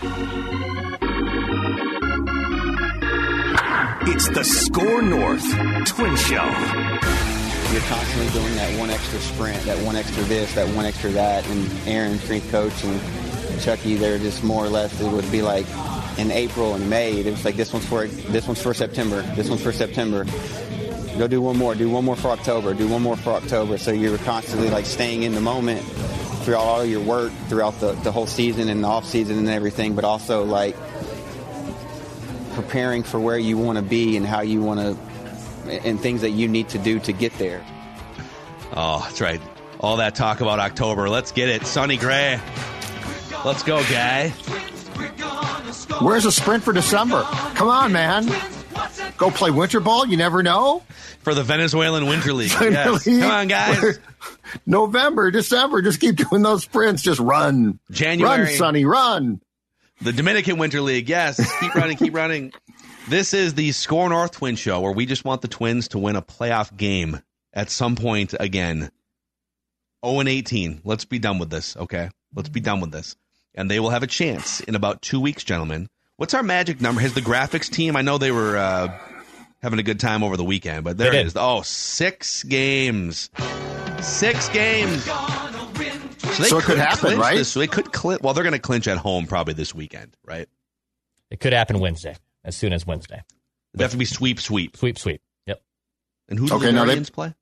[0.00, 0.10] It's
[4.28, 5.42] the Score North
[5.86, 6.44] Twin Show.
[7.72, 11.44] You're constantly doing that one extra sprint, that one extra this, that one extra that,
[11.48, 15.00] and Aaron, strength coach, and Chucky, they're just more or less.
[15.00, 15.66] It would be like
[16.16, 17.18] in April and May.
[17.18, 19.22] It was like this one's for this one's for September.
[19.34, 20.26] This one's for September.
[21.18, 21.74] Go do one more.
[21.74, 22.72] Do one more for October.
[22.72, 23.78] Do one more for October.
[23.78, 25.84] So you're constantly like staying in the moment
[26.38, 29.94] throughout all your work throughout the, the whole season and the off season and everything,
[29.94, 30.76] but also like
[32.54, 34.96] preparing for where you want to be and how you want to
[35.70, 37.64] and things that you need to do to get there.
[38.72, 39.40] Oh, that's right.
[39.80, 41.08] All that talk about October.
[41.08, 41.66] Let's get it.
[41.66, 42.40] Sonny Gray.
[43.44, 44.30] Let's go, guy.
[46.00, 47.22] Where's a sprint for December?
[47.54, 48.26] Come on, man.
[49.16, 50.06] Go play winter ball.
[50.06, 50.82] You never know.
[51.22, 52.52] For the Venezuelan Winter League.
[52.60, 53.04] Yes.
[53.04, 53.98] Come on, guys.
[54.66, 55.82] November, December.
[55.82, 57.02] Just keep doing those sprints.
[57.02, 57.78] Just run.
[57.90, 58.44] January.
[58.44, 58.84] Run, Sonny.
[58.84, 59.40] Run.
[60.02, 61.08] The Dominican Winter League.
[61.08, 61.38] Yes.
[61.60, 61.96] Keep running.
[61.96, 62.52] keep running.
[63.08, 66.14] This is the Score North Twin Show where we just want the Twins to win
[66.14, 67.20] a playoff game
[67.52, 68.90] at some point again.
[70.06, 70.82] 0 and 18.
[70.84, 72.10] Let's be done with this, okay?
[72.34, 73.16] Let's be done with this.
[73.54, 75.88] And they will have a chance in about two weeks, gentlemen.
[76.16, 77.00] What's our magic number?
[77.00, 78.96] Has the graphics team, I know they were uh,
[79.62, 81.26] having a good time over the weekend, but there They it did.
[81.28, 81.36] is.
[81.36, 83.30] Oh, six games.
[84.00, 85.04] Six games.
[85.04, 87.36] they So it could happen, right?
[87.36, 88.22] This, they could clinch.
[88.22, 90.48] Well, they're going to clinch at home probably this weekend, right?
[91.30, 93.22] It could happen Wednesday, as soon as Wednesday.
[93.74, 94.76] They have to be sweep, sweep.
[94.76, 95.20] Sweep, sweep.
[95.46, 95.60] Yep.
[96.28, 97.34] And who do Okay, the now they- Guardians play?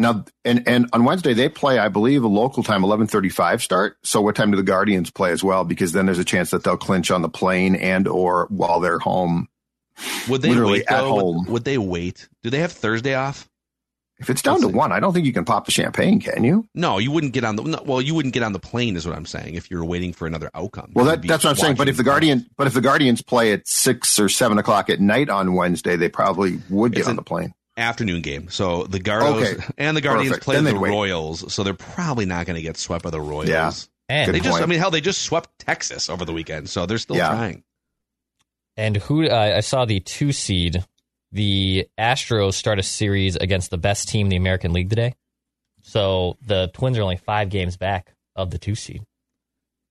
[0.00, 3.96] Now and and on Wednesday they play, I believe, a local time, eleven thirty-five start.
[4.04, 5.64] So what time do the Guardians play as well?
[5.64, 9.00] Because then there's a chance that they'll clinch on the plane and or while they're
[9.00, 9.48] home.
[10.28, 11.32] Would they Literally wait at though?
[11.32, 12.28] Would- Would, they wait?
[12.44, 13.48] Do they have Thursday off?
[14.20, 16.68] If it's down to one, I don't think you can pop the champagne, can you?
[16.74, 17.62] No, you wouldn't get on the.
[17.62, 19.54] No, well, you wouldn't get on the plane, is what I'm saying.
[19.54, 20.90] If you're waiting for another outcome.
[20.94, 21.76] Well, that, that's what I'm saying.
[21.76, 24.98] But if the Guardian, but if the Guardians play at six or seven o'clock at
[25.00, 27.54] night on Wednesday, they probably would get It's on the plane.
[27.76, 29.64] afternoon game, so the Gardos Okay.
[29.78, 30.44] and the Guardians Perfect.
[30.44, 30.90] play Then the wait.
[30.90, 33.48] Royals, so they're probably not going to get swept by the Royals.
[33.48, 33.70] Yeah.
[34.08, 36.86] And they Good just, I mean, hell, they just swept Texas over the weekend, so
[36.86, 37.28] they're still Yeah.
[37.28, 37.62] trying.
[38.76, 40.84] And who uh, I saw the two seed,
[41.32, 45.14] the Astros start a series against the best team in the American League today.
[45.82, 49.02] So the Twins are only five games back of the two seed.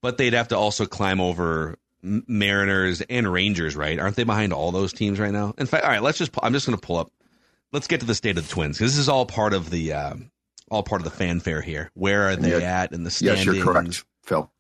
[0.02, 4.00] But they'd have to also climb over Mariners and Rangers, right?
[4.00, 5.54] Aren't they behind all those teams right now?
[5.58, 6.32] In fact, all right, let's just.
[6.44, 7.12] I'm just going to pull up.
[7.74, 9.94] Let's get to the state of the Twins because this is all part of the
[9.94, 10.32] um,
[10.70, 11.90] all part of the fanfare here.
[11.96, 12.82] Where are they Yeah.
[12.84, 13.46] at in the Yes, standings?
[13.46, 14.52] you're correct, Phil.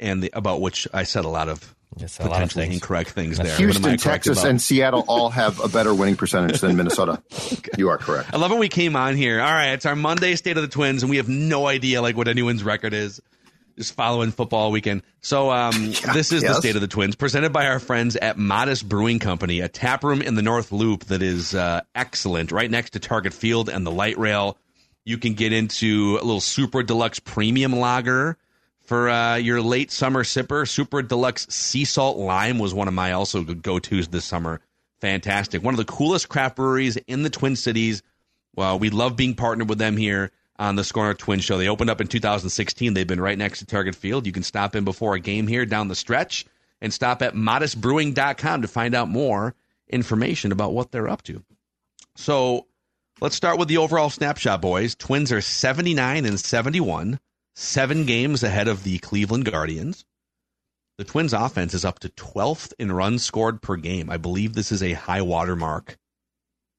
[0.00, 2.74] And the, about which I said a lot of Yes, a lot of potentially things.
[2.74, 3.46] incorrect things there.
[3.46, 4.50] What am I Houston, Texas, about?
[4.50, 7.22] and Seattle all have a better winning percentage than Minnesota.
[7.78, 8.32] You are correct.
[8.32, 9.40] I love when we came on here.
[9.40, 12.16] All right, it's our Monday State of the Twins, and we have no idea like
[12.16, 13.20] what anyone's record is.
[13.76, 15.02] Just following football weekend.
[15.20, 15.72] So um,
[16.14, 16.54] this is the.
[16.54, 20.22] State of the Twins, presented by our friends at Modist Brewing Company, a tap room
[20.22, 23.90] in the North Loop that is uh, excellent, right next to Target Field and the
[23.90, 24.56] light rail.
[25.04, 28.38] You can get into a little super deluxe premium lager
[28.86, 30.68] for uh, your late summer sipper.
[30.68, 34.60] Super deluxe sea salt lime was one of my also go tos this summer.
[35.00, 35.62] Fantastic.
[35.62, 38.02] One of the coolest craft breweries in the Twin Cities.
[38.54, 41.58] Well, we love being partnered with them here on the Score North Twin Show.
[41.58, 42.94] They opened up in 2016.
[42.94, 44.26] They've been right next to Target Field.
[44.26, 46.46] You can stop in before a game here down the stretch
[46.80, 49.54] and stop at modistbrewing.com to find out more
[49.88, 51.42] information about what they're up to.
[52.16, 52.66] So
[53.20, 54.94] let's start with the overall snapshot, boys.
[54.94, 57.20] Twins are 79 and 71,
[57.56, 60.04] seven games ahead of the Cleveland Guardians.
[60.98, 64.08] The Twins offense is up to 12th in runs scored per game.
[64.08, 65.98] I believe this is a high water mark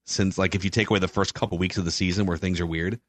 [0.06, 2.60] since, like, if you take away the first couple weeks of the season where things
[2.60, 3.00] are weird.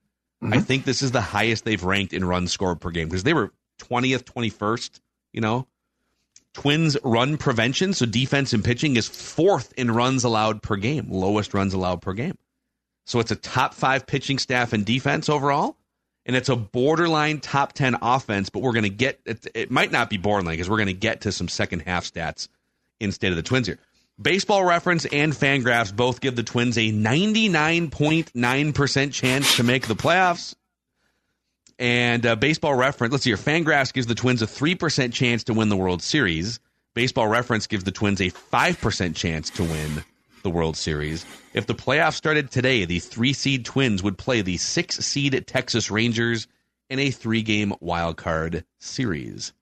[0.40, 0.60] I mm-hmm.
[0.60, 3.52] think this is the highest they've ranked in runs scored per game because they were
[3.80, 5.00] 20th, 21st,
[5.32, 5.66] you know,
[6.54, 11.54] Twins run prevention, so defense and pitching is fourth in runs allowed per game, lowest
[11.54, 12.36] runs allowed per game.
[13.06, 15.77] So it's a top five pitching staff and defense overall,
[16.28, 19.90] and it's a borderline top 10 offense, but we're going to get it, it might
[19.90, 22.48] not be borderline because we're going to get to some second half stats
[23.00, 23.78] instead of the Twins here.
[24.20, 30.54] Baseball Reference and Fangraphs both give the Twins a 99.9% chance to make the playoffs.
[31.78, 35.54] And uh, Baseball Reference, let's see here, Fangraphs gives the Twins a 3% chance to
[35.54, 36.58] win the World Series.
[36.94, 40.02] Baseball Reference gives the Twins a 5% chance to win
[40.48, 41.26] the World Series.
[41.52, 45.90] If the playoffs started today, the three seed Twins would play the six seed Texas
[45.90, 46.48] Rangers
[46.88, 49.52] in a three game wild card series.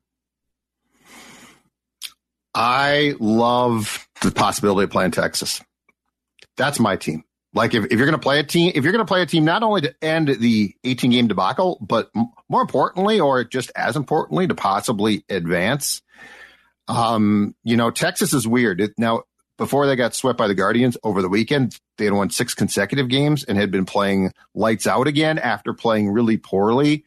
[2.54, 5.60] I love the possibility of playing Texas.
[6.56, 7.24] That's my team.
[7.52, 9.26] Like if, if you're going to play a team, if you're going to play a
[9.26, 12.10] team, not only to end the 18 game debacle, but
[12.48, 16.00] more importantly, or just as importantly, to possibly advance.
[16.86, 18.80] Um, you know, Texas is weird.
[18.80, 19.24] It, now,
[19.58, 23.08] before they got swept by the Guardians over the weekend, they had won six consecutive
[23.08, 27.04] games and had been playing lights out again after playing really poorly.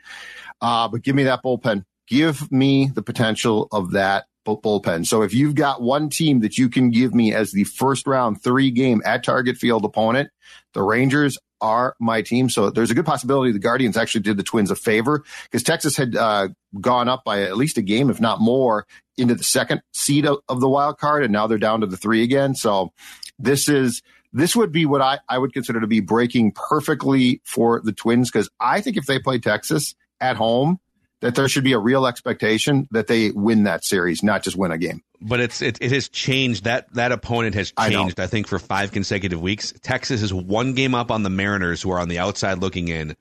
[0.61, 1.83] Uh, but give me that bullpen.
[2.07, 5.05] Give me the potential of that bullpen.
[5.05, 8.41] So if you've got one team that you can give me as the first round
[8.41, 10.29] three game at target field opponent,
[10.73, 12.49] the Rangers are my team.
[12.49, 15.97] So there's a good possibility the Guardians actually did the Twins a favor because Texas
[15.97, 18.85] had uh, gone up by at least a game, if not more,
[19.17, 21.97] into the second seed of, of, the wild card, and now they're down to the
[21.97, 22.55] three again.
[22.55, 22.93] So
[23.37, 24.01] this is
[24.31, 28.29] this would be what I, I would consider to be breaking perfectly for the Twins
[28.29, 30.79] because I think if they play Texas at home,
[31.21, 34.71] that there should be a real expectation that they win that series, not just win
[34.71, 35.01] a game.
[35.21, 36.63] But it's it, it has changed.
[36.63, 38.19] That that opponent has changed.
[38.19, 39.73] I, I, think for five consecutive weeks.
[39.81, 43.17] Texas is one game up on the Mariners, who are on the outside looking in.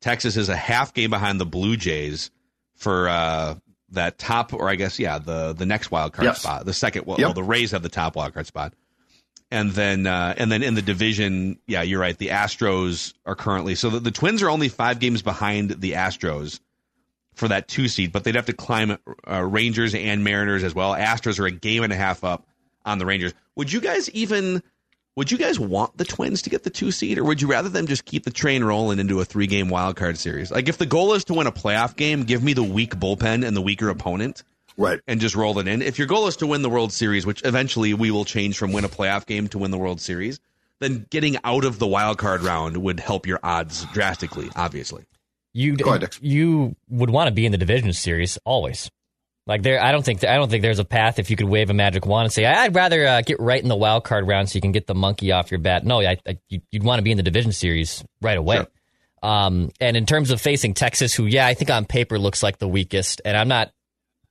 [0.00, 2.30] Texas is a half game behind the Blue Jays
[2.76, 3.54] for uh,
[3.90, 6.40] that top, or I guess yeah, the the next wild card yes.
[6.40, 7.06] spot, the second.
[7.06, 7.28] Well, yep.
[7.28, 8.74] well, the Rays have the top wild card spot,
[9.50, 12.16] and then uh, and then in the division, yeah, you're right.
[12.16, 16.60] The Astros are currently so the, the Twins are only five games behind the Astros
[17.34, 18.96] for that two seed, but they'd have to climb
[19.28, 20.92] uh, Rangers and Mariners as well.
[20.94, 22.46] Astros are a game and a half up
[22.84, 23.34] on the Rangers.
[23.56, 24.62] Would you guys even?
[25.16, 27.68] Would you guys want the Twins to get the two seed, or would you rather
[27.68, 30.50] them just keep the train rolling into a three game wild card series?
[30.50, 33.46] Like, if the goal is to win a playoff game, give me the weak bullpen
[33.46, 34.42] and the weaker opponent,
[34.76, 35.00] right?
[35.06, 35.82] And just roll it in.
[35.82, 38.72] If your goal is to win the World Series, which eventually we will change from
[38.72, 40.40] win a playoff game to win the World Series,
[40.80, 44.50] then getting out of the wild card round would help your odds drastically.
[44.56, 45.04] Obviously,
[45.54, 45.76] you
[46.20, 48.90] you would want to be in the division series always.
[49.46, 51.70] Like there, I don't think I don't think there's a path if you could wave
[51.70, 54.48] a magic wand and say I'd rather uh, get right in the wild card round
[54.48, 55.84] so you can get the monkey off your bat.
[55.84, 58.56] No, I, I, you'd want to be in the division series right away.
[58.56, 58.68] Sure.
[59.22, 62.58] Um, and in terms of facing Texas, who yeah, I think on paper looks like
[62.58, 63.70] the weakest, and I'm not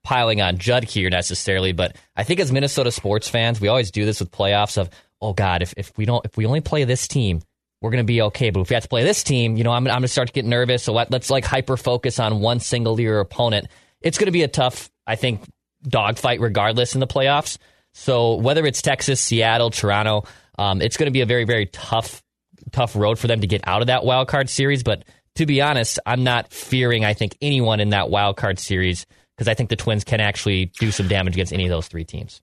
[0.03, 4.05] piling on Judd here necessarily, but I think as Minnesota sports fans, we always do
[4.05, 4.89] this with playoffs of
[5.21, 7.41] oh god, if if we don't if we only play this team,
[7.83, 8.50] we're going to be okay.
[8.50, 10.30] But if we have to play this team, you know, I'm, I'm going to start
[10.30, 10.83] to get nervous.
[10.83, 13.68] So let, us like hyper focus on one single year opponent.
[14.01, 15.44] It's going to be a tough, I think,
[15.83, 17.57] dogfight regardless in the playoffs.
[17.94, 20.24] So whether it's Texas, Seattle, Toronto,
[20.57, 22.24] um, it's going to be a very, very tough,
[22.71, 24.81] tough road for them to get out of that wild card series.
[24.81, 25.03] But
[25.35, 29.50] to be honest, I'm not fearing, I think, anyone in that wild card series because
[29.50, 32.41] I think the Twins can actually do some damage against any of those three teams.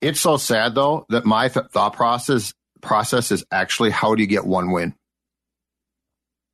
[0.00, 4.28] It's so sad, though, that my th- thought process process is actually how do you
[4.28, 4.94] get one win?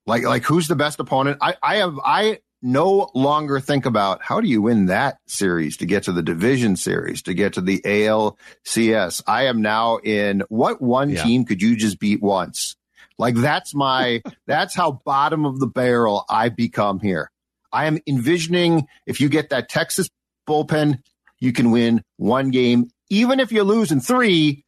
[0.06, 1.38] Like like who's the best opponent?
[1.40, 5.86] I, I have I no longer think about how do you win that series to
[5.86, 9.22] get to the division series, to get to the ALCS.
[9.26, 11.22] I am now in what one yeah.
[11.22, 12.76] team could you just beat once?
[13.18, 17.30] Like that's my that's how bottom of the barrel I become here.
[17.72, 20.08] I am envisioning if you get that Texas
[20.48, 21.00] bullpen,
[21.40, 22.90] you can win one game.
[23.10, 24.64] Even if you lose in three,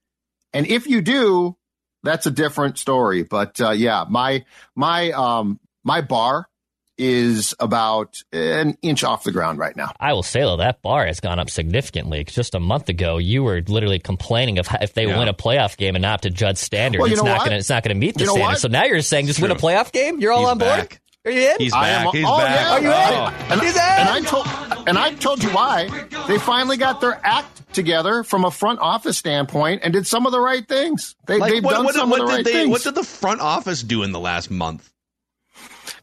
[0.55, 1.57] and if you do,
[2.03, 3.23] that's a different story.
[3.23, 4.45] But uh, yeah, my
[4.75, 6.49] my um my bar
[6.97, 9.93] is about an inch off the ground right now.
[9.99, 12.25] I will say though that bar has gone up significantly.
[12.25, 15.19] Just a month ago, you were literally complaining of if they yeah.
[15.19, 17.83] win a playoff game and not to Judd standard, well, it's, not gonna, it's not
[17.83, 18.53] going to meet the you know standard.
[18.53, 18.61] What?
[18.61, 20.21] So now you're saying just win a playoff game.
[20.21, 20.71] You're all He's on board.
[20.71, 21.01] Back.
[21.25, 21.57] Are you in?
[21.59, 22.07] He's back.
[22.07, 22.61] Am, He's oh, back.
[22.61, 22.71] Yeah.
[22.71, 22.93] Are you in?
[22.93, 23.53] Oh.
[23.53, 23.81] And, He's in.
[23.81, 24.47] And I told
[24.89, 25.89] and I told you why.
[26.29, 30.33] They finally got their act together from a front office standpoint and did some of
[30.33, 31.17] the right things.
[31.27, 32.71] They, have done what, some what of the right they, things.
[32.71, 34.91] What did the front office do in the last month?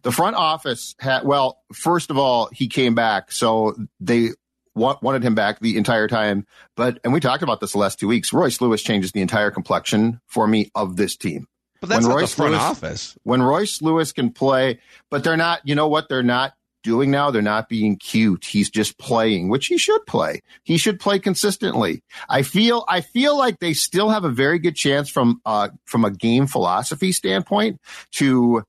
[0.03, 4.29] The front office had well, first of all, he came back, so they
[4.73, 6.47] wanted him back the entire time.
[6.75, 8.33] But and we talked about this the last two weeks.
[8.33, 11.47] Royce Lewis changes the entire complexion for me of this team.
[11.81, 13.17] But that's when Royce the front Lewis, office.
[13.23, 15.61] When Royce Lewis can play, but they're not.
[15.65, 16.07] You know what?
[16.07, 17.31] They're not doing now.
[17.31, 18.45] They're not being cute.
[18.45, 20.41] He's just playing, which he should play.
[20.63, 22.03] He should play consistently.
[22.29, 26.05] I feel, I feel like they still have a very good chance from, uh, from
[26.05, 27.79] a game philosophy standpoint
[28.13, 28.63] to,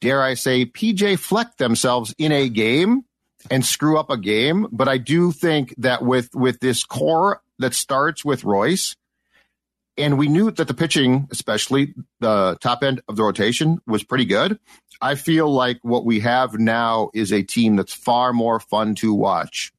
[0.00, 3.02] dare I say, PJ Fleck themselves in a game
[3.50, 4.66] and screw up a game.
[4.70, 8.94] But I do think that with, with this core that starts with Royce,
[9.98, 14.24] and we knew that the pitching, especially the top end of the rotation, was pretty
[14.24, 14.58] good.
[15.00, 19.12] I feel like what we have now is a team that's far more fun to
[19.12, 19.72] watch,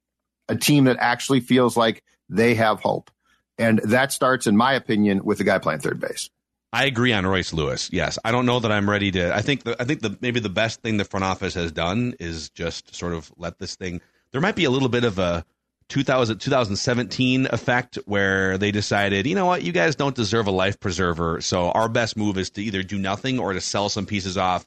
[0.48, 3.10] a team that actually feels like they have hope.
[3.58, 6.30] And that starts, in my opinion, with the guy playing third base.
[6.72, 7.90] I agree on Royce Lewis.
[7.92, 9.36] Yes, I don't know that I'm ready to.
[9.36, 12.14] I think the, I think the maybe the best thing the front office has done
[12.20, 14.02] is just sort of let this thing.
[14.32, 15.44] There might be a little bit of a
[15.90, 20.80] 2000, 2017 effect where they decided, you know what, you guys don't deserve a life
[20.80, 21.42] preserver.
[21.42, 24.66] So our best move is to either do nothing or to sell some pieces off.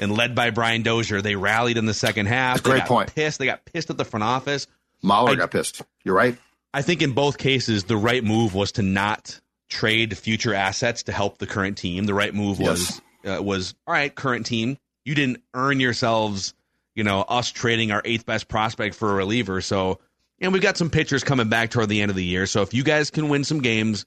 [0.00, 2.56] And led by Brian Dozier, they rallied in the second half.
[2.56, 3.14] That's great point.
[3.14, 3.38] Pissed.
[3.38, 4.66] They got pissed at the front office.
[5.02, 5.82] Mahler I, got pissed.
[6.02, 6.36] You're right.
[6.72, 11.12] I think in both cases, the right move was to not trade future assets to
[11.12, 12.06] help the current team.
[12.06, 13.38] The right move was yes.
[13.38, 14.12] uh, was all right.
[14.12, 16.54] Current team, you didn't earn yourselves,
[16.96, 19.60] you know, us trading our eighth best prospect for a reliever.
[19.60, 20.00] So
[20.40, 22.46] and we've got some pitchers coming back toward the end of the year.
[22.46, 24.06] So if you guys can win some games,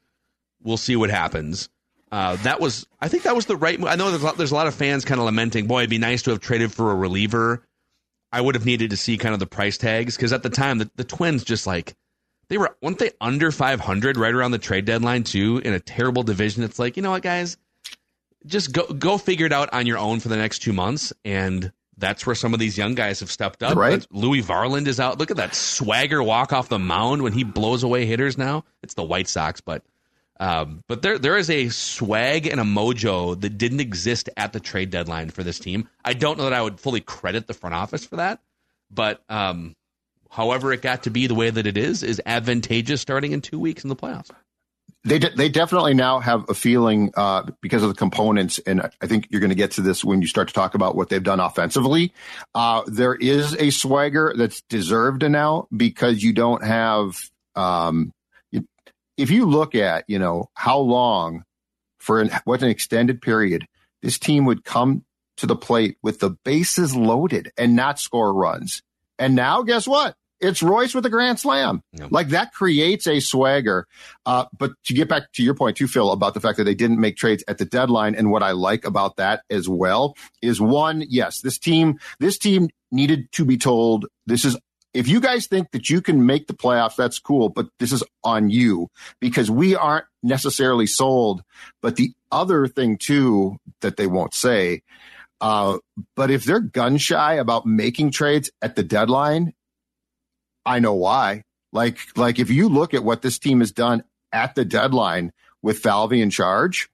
[0.62, 1.70] we'll see what happens.
[2.12, 3.82] Uh, that was, I think that was the right.
[3.84, 5.90] I know there's a lot, there's a lot of fans kind of lamenting, boy, it'd
[5.90, 7.66] be nice to have traded for a reliever.
[8.32, 10.78] I would have needed to see kind of the price tags because at the time
[10.78, 11.96] the, the Twins just like
[12.50, 16.24] they were weren't they under 500 right around the trade deadline too in a terrible
[16.24, 16.64] division.
[16.64, 17.58] It's like you know what, guys,
[18.46, 21.72] just go go figure it out on your own for the next two months and
[21.98, 23.76] that's where some of these young guys have stepped up.
[23.76, 24.06] Right.
[24.12, 25.18] Louis Varland is out.
[25.18, 28.66] Look at that swagger walk off the mound when he blows away hitters now.
[28.84, 29.84] It's the White Sox, but
[30.40, 34.60] um, but there there is a swag and a mojo that didn't exist at the
[34.60, 35.90] trade deadline for this team.
[36.06, 38.40] I don't know that I would fully credit the front office for that,
[38.92, 39.76] but um,
[40.30, 43.60] however it got to be the way that it is is advantageous starting in two
[43.60, 44.30] weeks in the playoffs
[45.04, 49.08] they de- they definitely now have a feeling uh, because of the components, and I
[49.08, 51.24] think you're going to get to this when you start to talk about what they've
[51.24, 52.14] done offensively.
[52.54, 57.18] Uh, there is a swagger that's deserved now because you don't have.
[57.56, 58.12] Um,
[59.18, 61.44] if you look at you know how long
[62.00, 63.66] for an, what an extended period
[64.02, 65.04] this team would come
[65.38, 68.82] to the plate with the bases loaded and not score runs,
[69.18, 70.16] and now guess what?
[70.40, 71.82] It's Royce with a grand slam.
[72.10, 73.88] Like that creates a swagger.
[74.26, 76.76] Uh, but to get back to your point too, Phil, about the fact that they
[76.76, 78.16] didn't make trades at the deadline.
[78.16, 82.70] And what I like about that as well is one, yes, this team, this team
[82.92, 84.58] needed to be told this is
[84.94, 88.04] if you guys think that you can make the playoffs, that's cool, but this is
[88.24, 88.90] on you
[89.20, 91.44] because we aren't necessarily sold.
[91.82, 94.82] But the other thing too that they won't say,
[95.40, 95.78] uh,
[96.16, 99.54] but if they're gun shy about making trades at the deadline,
[100.68, 101.44] I know why.
[101.72, 105.32] Like, like if you look at what this team has done at the deadline
[105.62, 106.90] with Falvey in charge,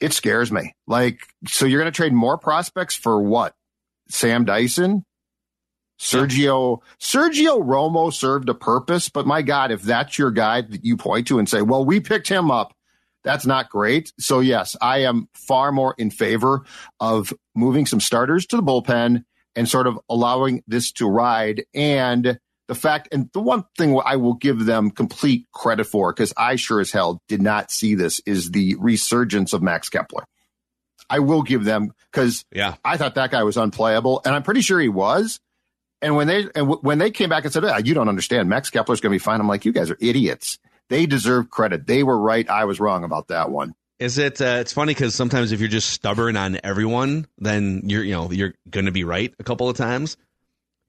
[0.00, 0.74] it scares me.
[0.86, 3.54] Like, so you're going to trade more prospects for what?
[4.08, 5.04] Sam Dyson?
[5.98, 10.96] Sergio, Sergio Romo served a purpose, but my God, if that's your guy that you
[10.96, 12.72] point to and say, well, we picked him up,
[13.24, 14.12] that's not great.
[14.20, 16.62] So yes, I am far more in favor
[17.00, 19.24] of moving some starters to the bullpen
[19.56, 24.16] and sort of allowing this to ride and the fact, and the one thing I
[24.16, 28.20] will give them complete credit for, because I sure as hell did not see this,
[28.26, 30.24] is the resurgence of Max Kepler.
[31.10, 32.74] I will give them because yeah.
[32.84, 35.40] I thought that guy was unplayable, and I'm pretty sure he was.
[36.00, 38.48] And when they and w- when they came back and said, oh, "You don't understand,
[38.48, 40.58] Max Kepler's going to be fine," I'm like, "You guys are idiots."
[40.90, 41.86] They deserve credit.
[41.86, 42.48] They were right.
[42.48, 43.74] I was wrong about that one.
[43.98, 44.40] Is it?
[44.40, 48.30] Uh, it's funny because sometimes if you're just stubborn on everyone, then you're you know
[48.30, 50.16] you're going to be right a couple of times.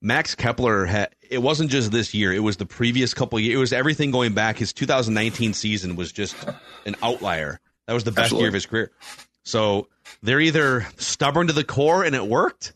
[0.02, 3.56] Max Kepler had it wasn't just this year; it was the previous couple years.
[3.56, 4.58] It was everything going back.
[4.58, 6.36] His 2019 season was just
[6.86, 7.60] an outlier.
[7.88, 8.44] That was the best Absolutely.
[8.44, 8.92] year of his career.
[9.44, 9.88] So
[10.22, 12.74] they're either stubborn to the core and it worked,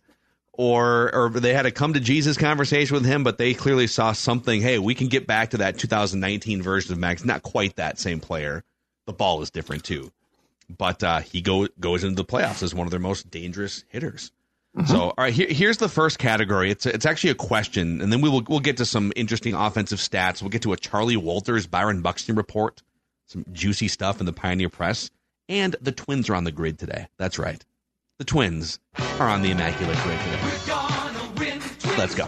[0.51, 4.12] or or they had a come to Jesus conversation with him, but they clearly saw
[4.12, 4.62] something.
[4.62, 7.24] Hey, we can get back to that 2019 version of Max.
[7.24, 8.63] Not quite that same player.
[9.06, 10.12] The ball is different too,
[10.70, 14.32] but uh, he go, goes into the playoffs as one of their most dangerous hitters.
[14.75, 14.92] Mm-hmm.
[14.92, 16.72] So, all right, here, here's the first category.
[16.72, 20.00] It's it's actually a question, and then we will we'll get to some interesting offensive
[20.00, 20.42] stats.
[20.42, 22.82] We'll get to a Charley Walters, Byron Buxton report,
[23.27, 25.12] some juicy stuff in the Pioneer Press,
[25.48, 27.08] and the Twins are on the grid today.
[27.18, 27.63] That's right,
[28.18, 28.80] the Twins
[29.20, 30.39] are on the immaculate grid today.
[31.96, 32.27] Let's go.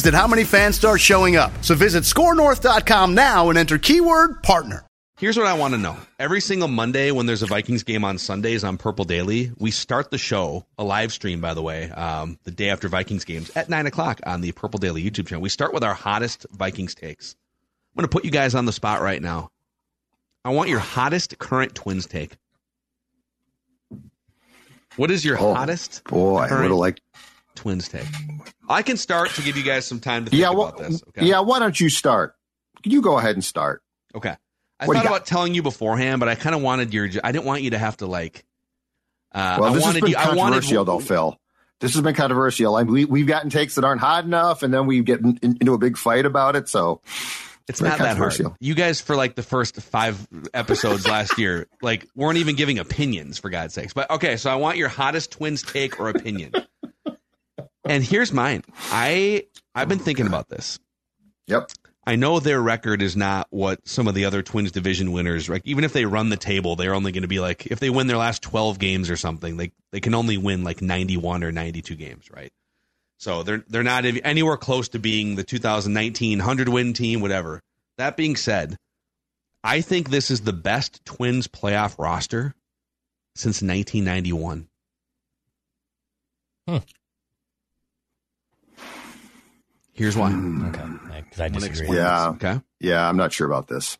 [0.07, 1.51] at how many fans start showing up.
[1.63, 4.83] So visit scorenorth.com now and enter keyword partner.
[5.17, 5.97] Here's what I want to know.
[6.17, 10.09] Every single Monday when there's a Vikings game on Sundays on Purple Daily, we start
[10.09, 13.69] the show, a live stream, by the way, um, the day after Vikings games at
[13.69, 15.43] 9 o'clock on the Purple Daily YouTube channel.
[15.43, 17.35] We start with our hottest Vikings takes.
[17.93, 19.51] I'm going to put you guys on the spot right now.
[20.43, 22.35] I want your hottest current Twins take.
[24.95, 27.01] What is your Oh, hottest Boy, I would have liked.
[27.61, 28.07] Twins take?
[28.67, 31.03] I can start to give you guys some time to think Yeah, about this.
[31.09, 31.25] Okay?
[31.27, 31.39] yeah.
[31.41, 32.35] Why don't you start?
[32.83, 33.83] You go ahead and start.
[34.15, 34.35] Okay.
[34.79, 37.07] I What thought about telling you beforehand, but I kind of wanted your.
[37.23, 38.43] I didn't want you to have to like.
[39.31, 40.15] Uh, Well, I this has been you.
[40.17, 40.53] I wanted.
[40.55, 41.37] controversial, though, Phil.
[41.79, 42.75] This has been controversial.
[42.75, 45.37] I mean, we, we've gotten takes that aren't hot enough, and then we get in,
[45.41, 46.67] into a big fight about it.
[46.69, 47.01] So
[47.67, 48.39] It's very not that hard.
[48.59, 53.37] You guys, for like the first five episodes last year, like weren't even giving opinions
[53.37, 53.93] for God's sakes.
[53.93, 56.53] But okay, so I want your hottest Twins take or opinion.
[57.85, 58.63] And here's mine.
[58.91, 60.79] I I've been thinking about this.
[61.47, 61.71] Yep.
[62.05, 65.47] I know their record is not what some of the other Twins division winners.
[65.47, 67.89] Like even if they run the table, they're only going to be like if they
[67.89, 71.43] win their last twelve games or something, they they can only win like ninety one
[71.43, 72.51] or ninety two games, right?
[73.17, 77.61] So they're they're not anywhere close to being the 2019 100 win team, whatever.
[77.97, 78.77] That being said,
[79.63, 82.55] I think this is the best Twins playoff roster
[83.35, 84.67] since 1991.
[86.67, 86.77] Hmm.
[89.93, 90.31] Here's why.
[90.31, 90.67] Mm-hmm.
[90.67, 91.97] Okay, because I disagree.
[91.97, 92.29] Yeah.
[92.29, 92.61] okay.
[92.79, 93.97] yeah, I'm not sure about this.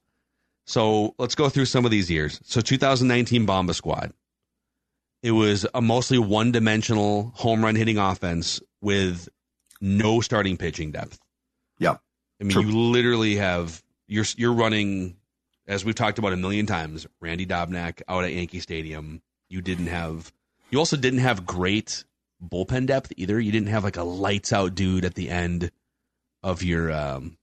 [0.65, 2.39] So let's go through some of these years.
[2.43, 4.13] So 2019 Bomba Squad.
[5.23, 9.29] It was a mostly one dimensional home run hitting offense with
[9.79, 11.19] no starting pitching depth.
[11.77, 11.97] Yeah.
[12.39, 12.63] I mean, True.
[12.63, 15.17] you literally have you're you're running,
[15.67, 19.21] as we've talked about a million times, Randy Dobnak out at Yankee Stadium.
[19.49, 20.31] You didn't have.
[20.71, 22.03] You also didn't have great
[22.43, 23.39] bullpen depth either.
[23.39, 25.69] You didn't have like a lights out dude at the end
[26.43, 26.91] of your.
[26.91, 27.37] um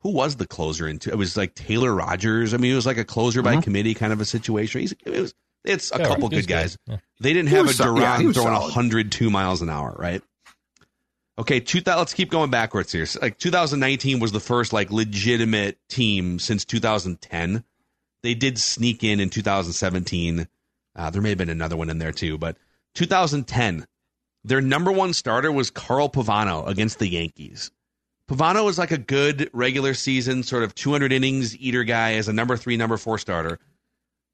[0.00, 1.10] Who was the closer into?
[1.10, 2.54] It was like Taylor Rogers.
[2.54, 3.62] I mean, it was like a closer by Mhm.
[3.62, 4.80] committee kind of a situation.
[4.80, 5.34] He's, it was.
[5.62, 6.78] It's a Yeah, couple he was good guys.
[6.86, 6.96] Yeah.
[7.20, 8.68] They didn't He have a was sol- yeah, Duran throwing solid.
[8.74, 10.22] 102 miles an hour, right?
[11.38, 13.06] Okay, two let's keep going backwards here.
[13.20, 17.62] Like 2019 was the first like legitimate team since 2010.
[18.22, 20.48] They did sneak in in 2017.
[20.96, 22.56] Uh, there may have been another one in there too, but
[22.94, 23.86] 2010,
[24.44, 27.70] their number one starter was Carl Pavano against the Yankees.
[28.30, 32.32] Pavano was like a good regular season sort of 200 innings eater guy as a
[32.32, 33.58] number three, number four starter.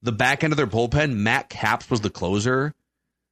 [0.03, 2.75] The back end of their bullpen, Matt Capps was the closer.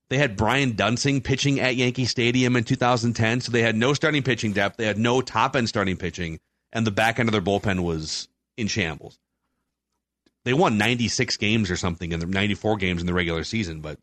[0.09, 4.23] They had Brian Duensing pitching at Yankee Stadium in 2010, so they had no starting
[4.23, 4.79] pitching depth.
[4.79, 6.41] They had no top end starting pitching,
[6.73, 9.19] and the back end of their bullpen was in shambles.
[10.47, 13.99] They won 96 games or something in the 94 games in the regular season, but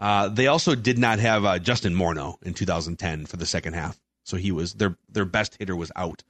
[0.00, 3.98] uh, they also did not have uh, Justin Morneau in 2010 for the second half,
[4.28, 6.22] so he was their their best hitter was out.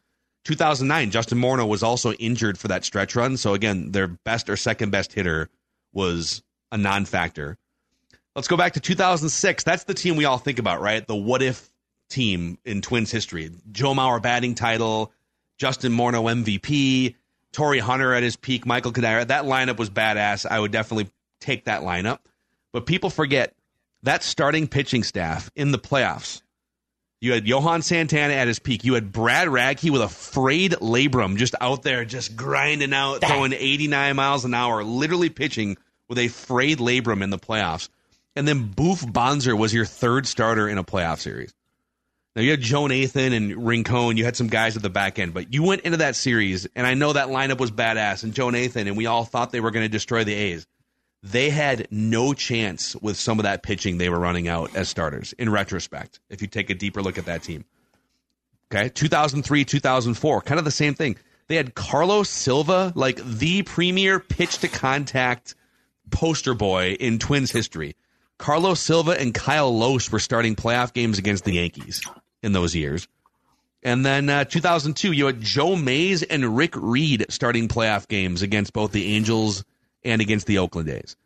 [0.45, 4.57] 2009, Justin Morneau was also injured for that stretch run, so again, their best or
[4.57, 5.51] second best hitter
[5.93, 7.59] was a non-factor.
[8.35, 9.65] Let's go back to 2006.
[9.65, 11.07] That's the team we all think about, right?
[11.07, 11.69] The what if
[12.09, 13.51] team in Twins history.
[13.71, 15.13] Joe Mauer batting title,
[15.59, 17.15] Justin Morneau MVP,
[17.53, 19.27] Torii Hunter at his peak, Michael Cuddyer.
[19.27, 20.47] That lineup was badass.
[20.47, 22.21] I would definitely take that lineup.
[22.73, 23.55] But people forget
[24.03, 26.43] that starting pitching staff in the playoffs.
[27.21, 28.85] You had Johan Santana at his peak.
[28.85, 33.53] You had Brad Radke with a frayed labrum just out there, just grinding out, throwing
[33.53, 35.77] 89 miles an hour, literally pitching
[36.09, 37.89] with a frayed labrum in the playoffs.
[38.37, 41.53] And then Boof Bonser was your third starter in a playoff series.
[42.37, 44.17] Now you had Joe Nathan and Rincon.
[44.17, 46.87] You had some guys at the back end, but you went into that series, and
[46.87, 49.73] I know that lineup was badass, and Joe Nathan, and we all thought they were
[49.73, 50.69] going to destroy the A's.
[51.23, 55.33] They had no chance with some of that pitching they were running out as starters.
[55.35, 57.65] In retrospect, if you take a deeper look at that team,
[58.73, 61.17] okay, 2003, 2004, kind of the same thing.
[61.49, 65.55] They had Carlos Silva, like the premier pitch to contact
[66.11, 67.97] poster boy in Twins history.
[68.39, 72.01] Carlos Silva and Kyle Lohse were starting playoff games against the Yankees
[72.43, 73.09] in those years.
[73.83, 78.73] And then uh, 2002, you had Joe Mays and Rick Reed starting playoff games against
[78.73, 79.65] both the Angels
[80.09, 81.17] and against the Oakland A's.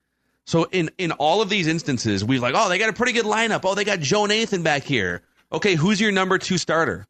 [0.45, 3.25] So in in all of these instances, we're like, oh, they got a pretty good
[3.25, 3.61] lineup.
[3.65, 5.23] Oh, they got Joe Nathan back here.
[5.53, 7.07] Okay, who's your number two starter?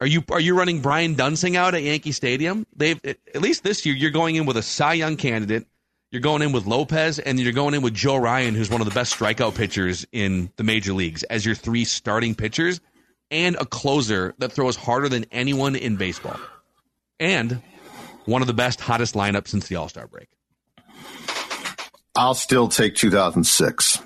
[0.00, 2.66] Are you are you running Brian Duensing out at Yankee Stadium?
[2.76, 5.66] They've at least this year you're going in with a Cy Young candidate.
[6.10, 8.86] You're going in with Lopez, and you're going in with Joe Ryan, who's one of
[8.86, 12.80] the best strikeout pitchers in the major leagues, as your three starting pitchers,
[13.30, 16.40] and a closer that throws harder than anyone in baseball,
[17.20, 17.60] and
[18.24, 20.28] one of the best, hottest lineups since the All Star break.
[22.18, 24.02] I'll still take 2006.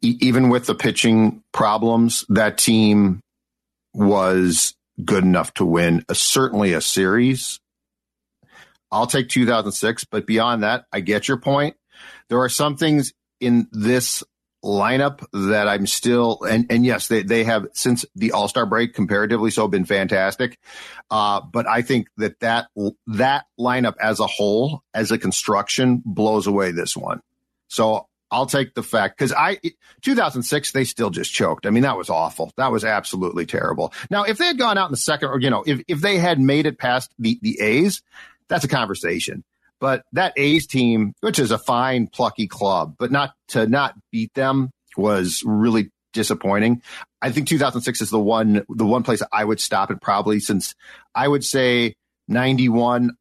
[0.00, 3.20] E- even with the pitching problems, that team
[3.92, 7.60] was good enough to win a, certainly a series.
[8.90, 11.76] I'll take 2006, but beyond that, I get your point.
[12.30, 14.24] There are some things in this
[14.64, 18.94] lineup that I'm still, and, and yes, they, they have since the All Star break
[18.94, 20.58] comparatively so been fantastic.
[21.10, 22.68] Uh, but I think that that,
[23.06, 27.20] that lineup as a whole, as a construction blows away this one.
[27.68, 29.58] So I'll take the fact because I,
[30.02, 31.66] 2006, they still just choked.
[31.66, 32.52] I mean, that was awful.
[32.56, 33.92] That was absolutely terrible.
[34.10, 36.18] Now, if they had gone out in the second or, you know, if, if they
[36.18, 38.02] had made it past the, the A's,
[38.48, 39.42] that's a conversation.
[39.80, 44.32] But that A's team, which is a fine, plucky club, but not to not beat
[44.34, 46.82] them was really disappointing.
[47.22, 50.74] I think 2006 is the one, the one place I would stop it probably since
[51.14, 51.94] I would say
[52.28, 53.12] 91,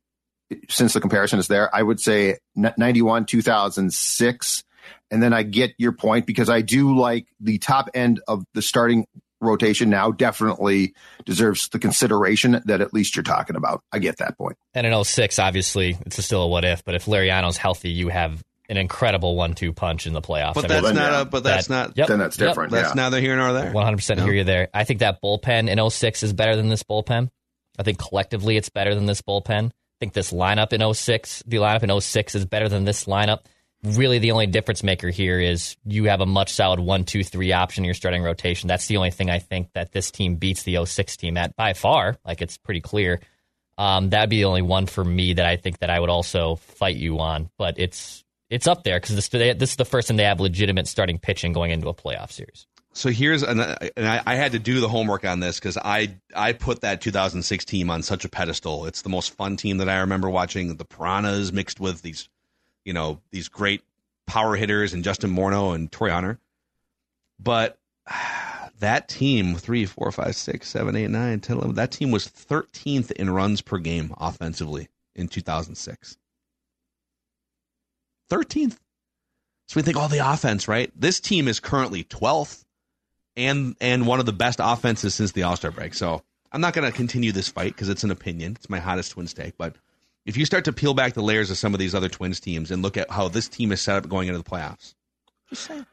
[0.69, 4.63] since the comparison is there, I would say 91, 2006.
[5.11, 8.61] And then I get your point because I do like the top end of the
[8.61, 9.05] starting
[9.41, 10.93] rotation now definitely
[11.25, 13.83] deserves the consideration that at least you're talking about.
[13.91, 14.57] I get that point.
[14.73, 18.43] And in 06, obviously, it's still a what if, but if Liriano's healthy, you have
[18.69, 20.53] an incredible one-two punch in the playoffs.
[20.53, 21.21] But I mean, that's not.
[21.21, 21.97] A, but that's that, not.
[21.97, 22.71] Yep, then that's different.
[22.71, 22.81] Yep.
[22.81, 23.03] That's yeah.
[23.03, 23.71] neither here nor there.
[23.71, 24.69] 100 percent hear you there.
[24.73, 27.29] I think that bullpen in 06 is better than this bullpen.
[27.79, 29.67] I think collectively it's better than this bullpen.
[29.67, 33.39] I think this lineup in 06, the lineup in 06 is better than this lineup
[33.83, 37.53] really the only difference maker here is you have a much solid one, two, three
[37.53, 38.67] option in your starting rotation.
[38.67, 41.73] That's the only thing I think that this team beats the 06 team at by
[41.73, 42.17] far.
[42.25, 43.21] Like it's pretty clear.
[43.77, 46.55] Um, that'd be the only one for me that I think that I would also
[46.55, 47.49] fight you on.
[47.57, 50.87] But it's it's up there because this this is the first time they have legitimate
[50.87, 52.67] starting pitching going into a playoff series.
[52.91, 53.59] So here's an,
[53.95, 56.99] and I, I had to do the homework on this because I I put that
[56.99, 58.85] 2006 team on such a pedestal.
[58.85, 60.75] It's the most fun team that I remember watching.
[60.75, 62.27] The Piranhas mixed with these
[62.85, 63.81] you know, these great
[64.25, 66.39] power hitters and Justin Morneau and Torii Hunter.
[67.39, 67.77] But
[68.79, 73.11] that team, three, four, five, six, seven, eight, nine, 10, 11, that team was 13th
[73.11, 76.17] in runs per game offensively in 2006.
[78.29, 78.77] 13th.
[79.67, 80.91] So we think, oh, the offense, right?
[80.95, 82.63] This team is currently 12th
[83.37, 85.93] and and one of the best offenses since the All Star break.
[85.93, 88.53] So I'm not going to continue this fight because it's an opinion.
[88.55, 89.75] It's my hottest Twins take, but
[90.29, 92.69] if you start to peel back the layers of some of these other Twins teams
[92.69, 94.93] and look at how this team is set up going into the playoffs,
[95.49, 95.87] just saying,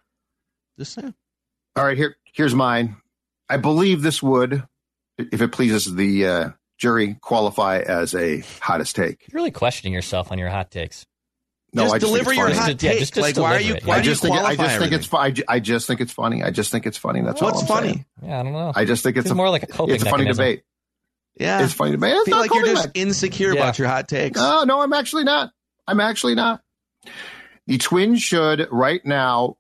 [0.79, 1.15] just saying.
[1.75, 2.97] All right, here here's mine.
[3.49, 4.63] I believe this would,
[5.17, 9.25] if it pleases the uh, jury, qualify as a hottest take.
[9.33, 11.07] You're really questioning yourself on your hot takes.
[11.73, 12.83] No, just I just deliver your hot take.
[12.83, 13.79] Yeah, just, just like, why are you?
[13.85, 14.37] Why I just think.
[14.37, 15.15] I just think it's.
[15.15, 16.43] I, I just think it's funny.
[16.43, 17.23] I just think it's funny.
[17.23, 17.61] That's What's all.
[17.61, 17.89] What's funny?
[17.89, 18.05] Saying.
[18.23, 18.73] Yeah, I don't know.
[18.75, 19.95] I just think it's, it's a, more like a coping.
[19.95, 20.45] It's a funny mechanism.
[20.45, 20.65] debate.
[21.37, 22.15] Yeah, it's funny debate.
[22.15, 22.97] It's I feel like you're just back.
[22.97, 23.61] insecure Yeah.
[23.61, 24.39] about your hot takes.
[24.39, 25.53] No, no, I'm actually not.
[25.87, 26.63] I'm actually not.
[27.67, 29.57] The Twins should right now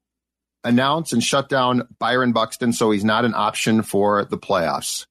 [0.65, 5.07] announce and shut down Byron Buxton so he's not an option for the playoffs.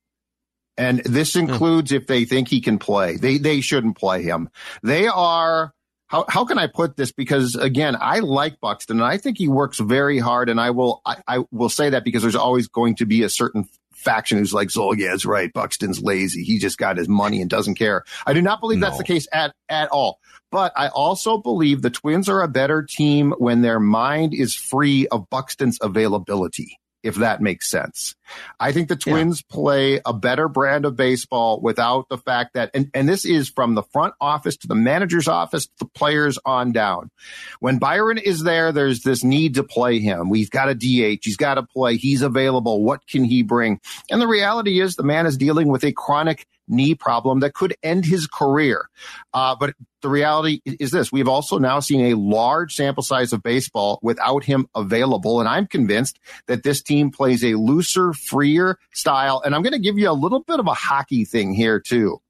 [0.78, 1.42] And this hmm.
[1.42, 3.18] includes if they think he can play.
[3.18, 4.50] They they shouldn't play him.
[4.84, 5.74] They are
[6.08, 7.12] how how can I put this?
[7.12, 10.50] Because again, I like Buxton and I think he works very hard.
[10.50, 13.30] And I will I, I will say that because there's always going to be a
[13.30, 13.70] certain
[14.06, 15.52] faction who's like Zulgad's right.
[15.52, 16.44] Buxton's lazy.
[16.44, 18.06] He just got his money and doesn't care.
[18.26, 20.20] I do not believe that's the case at at all.
[20.52, 25.08] But I also believe the Twins are a better team when their mind is free
[25.08, 28.16] of Buxton's availability, if that makes sense.
[28.60, 32.90] I think the Twins play a better brand of baseball without the fact that, and,
[32.96, 36.72] and this is from the front office to the manager's office, to the players on
[36.72, 37.12] down.
[37.60, 40.30] When Byron is there, there's this need to play him.
[40.30, 41.24] We've got a DH.
[41.24, 41.98] He's got to play.
[41.98, 42.84] He's available.
[42.84, 43.80] What can he bring?
[44.10, 47.76] And the reality is the man is dealing with a chronic knee problem that could
[47.84, 48.90] end his career.
[49.34, 53.42] Uh, but the reality is this we've also now seen a large sample size of
[53.42, 55.40] baseball without him available.
[55.40, 59.42] And I'm convinced that this team plays a looser, freer style.
[59.44, 62.22] And I'm going to give you a little bit of a hockey thing here, too.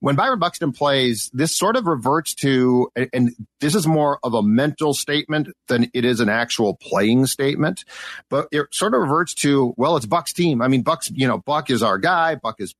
[0.00, 4.42] When Byron Buxton plays, this sort of reverts to, and- this is more of a
[4.42, 7.84] mental statement than it is an actual playing statement,
[8.28, 10.60] but it sort of reverts to, well, it's Buck's team.
[10.60, 12.34] I mean, Buck's, you know, Buck is our guy.
[12.34, 12.74] Buck is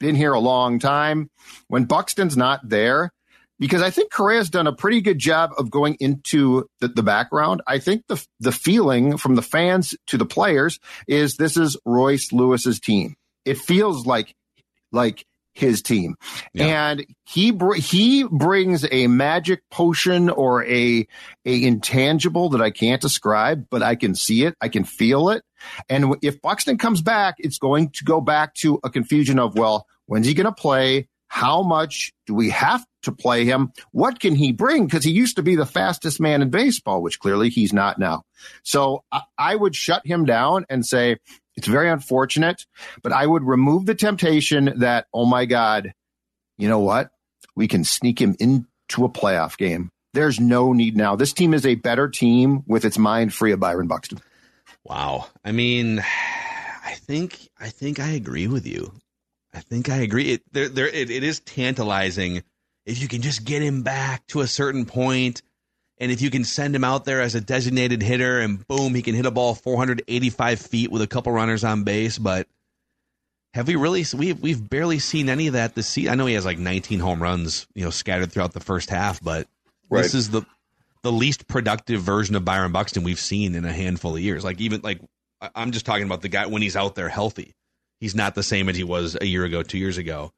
[0.00, 1.30] been here a long time.
[1.68, 3.12] When Buxton's not there,
[3.58, 7.62] because I think Correa's done a pretty good job of going into the, the, background.
[7.66, 12.32] I think the the feeling from the fans to the players is this is Royce
[12.32, 13.16] Lewis's team.
[13.44, 14.34] It feels like
[14.90, 16.16] like his team,
[16.52, 16.90] yeah.
[16.90, 21.06] and he br- he brings a magic potion or a
[21.44, 25.44] a intangible that I can't describe, but I can see it, I can feel it.
[25.88, 29.86] And if Buxton comes back, it's going to go back to a confusion of well,
[30.06, 31.08] when's he going to play?
[31.28, 33.72] How much do we have to play him?
[33.90, 34.86] What can he bring?
[34.86, 38.22] Because he used to be the fastest man in baseball, which clearly he's not now.
[38.62, 41.16] So I, I would shut him down and say,
[41.56, 42.64] it's very unfortunate,
[43.02, 45.92] but I would remove the temptation that, oh my God,
[46.56, 47.10] you know what?
[47.56, 49.90] We can sneak him into a playoff game.
[50.12, 51.16] There's no need now.
[51.16, 54.20] This team is a better team with its mind free of Byron Buxton.
[54.84, 55.26] Wow.
[55.44, 58.92] I mean, I think I think I agree with you.
[59.52, 60.32] I think I agree.
[60.32, 62.42] It there there it, it is tantalizing
[62.86, 65.42] if you can just get him back to a certain point
[65.98, 69.02] and if you can send him out there as a designated hitter and boom, he
[69.02, 72.18] can hit a ball 485 feet with a couple runners on base.
[72.18, 72.48] But
[73.54, 74.04] have we really?
[74.14, 76.12] We've we've barely seen any of that this season.
[76.12, 79.22] I know he has like 19 home runs, you know, scattered throughout the first half,
[79.22, 79.46] but
[79.88, 80.02] right.
[80.02, 80.42] this is the
[81.04, 84.42] the least productive version of Byron Buxton we've seen in a handful of years.
[84.42, 85.00] Like even like
[85.54, 87.54] I'm just talking about the guy when he's out there healthy.
[88.00, 90.32] He's not the same as he was a year ago, two years ago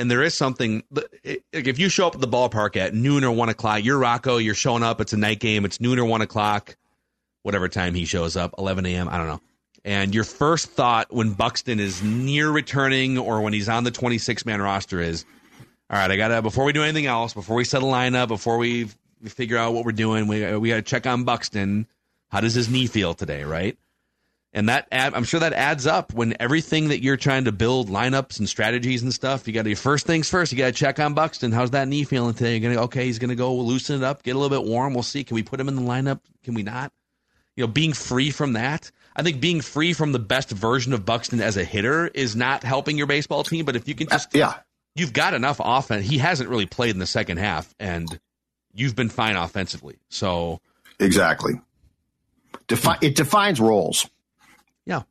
[0.00, 3.32] and there is something like if you show up at the ballpark at noon or
[3.32, 4.98] one o'clock, you're Rocco, you're showing up.
[5.02, 5.66] It's a night game.
[5.66, 6.74] It's noon or one o'clock,
[7.42, 9.10] whatever time he shows up, 11 a.m.
[9.10, 9.40] I don't know.
[9.84, 14.46] And your first thought when Buxton is near returning or when he's on the 26
[14.46, 15.26] man roster is,
[15.90, 18.56] all right, I gotta before we do anything else, before we set a lineup, before
[18.56, 18.88] we
[19.28, 21.86] figure out what we're doing, we we gotta check on Buxton.
[22.28, 23.76] How does his knee feel today, right?
[24.52, 27.88] and that add, I'm sure that adds up when everything that you're trying to build
[27.88, 29.46] lineups and strategies and stuff.
[29.46, 30.50] You got to first things first.
[30.50, 31.52] You got to check on Buxton.
[31.52, 32.56] How's that knee feeling today?
[32.56, 33.04] You're gonna okay.
[33.04, 34.94] He's gonna go loosen it up, get a little bit warm.
[34.94, 35.22] We'll see.
[35.22, 36.20] Can we put him in the lineup?
[36.42, 36.92] Can we not?
[37.56, 38.90] You know, being free from that.
[39.14, 42.62] I think being free from the best version of Buxton as a hitter is not
[42.62, 43.64] helping your baseball team.
[43.64, 44.54] But if you can uh, just yeah,
[44.96, 46.06] you've got enough offense.
[46.06, 48.18] He hasn't really played in the second half, and
[48.74, 49.96] you've been fine offensively.
[50.08, 50.60] So
[50.98, 51.60] exactly,
[52.68, 54.08] Defi- it defines roles.
[54.86, 55.02] Yeah.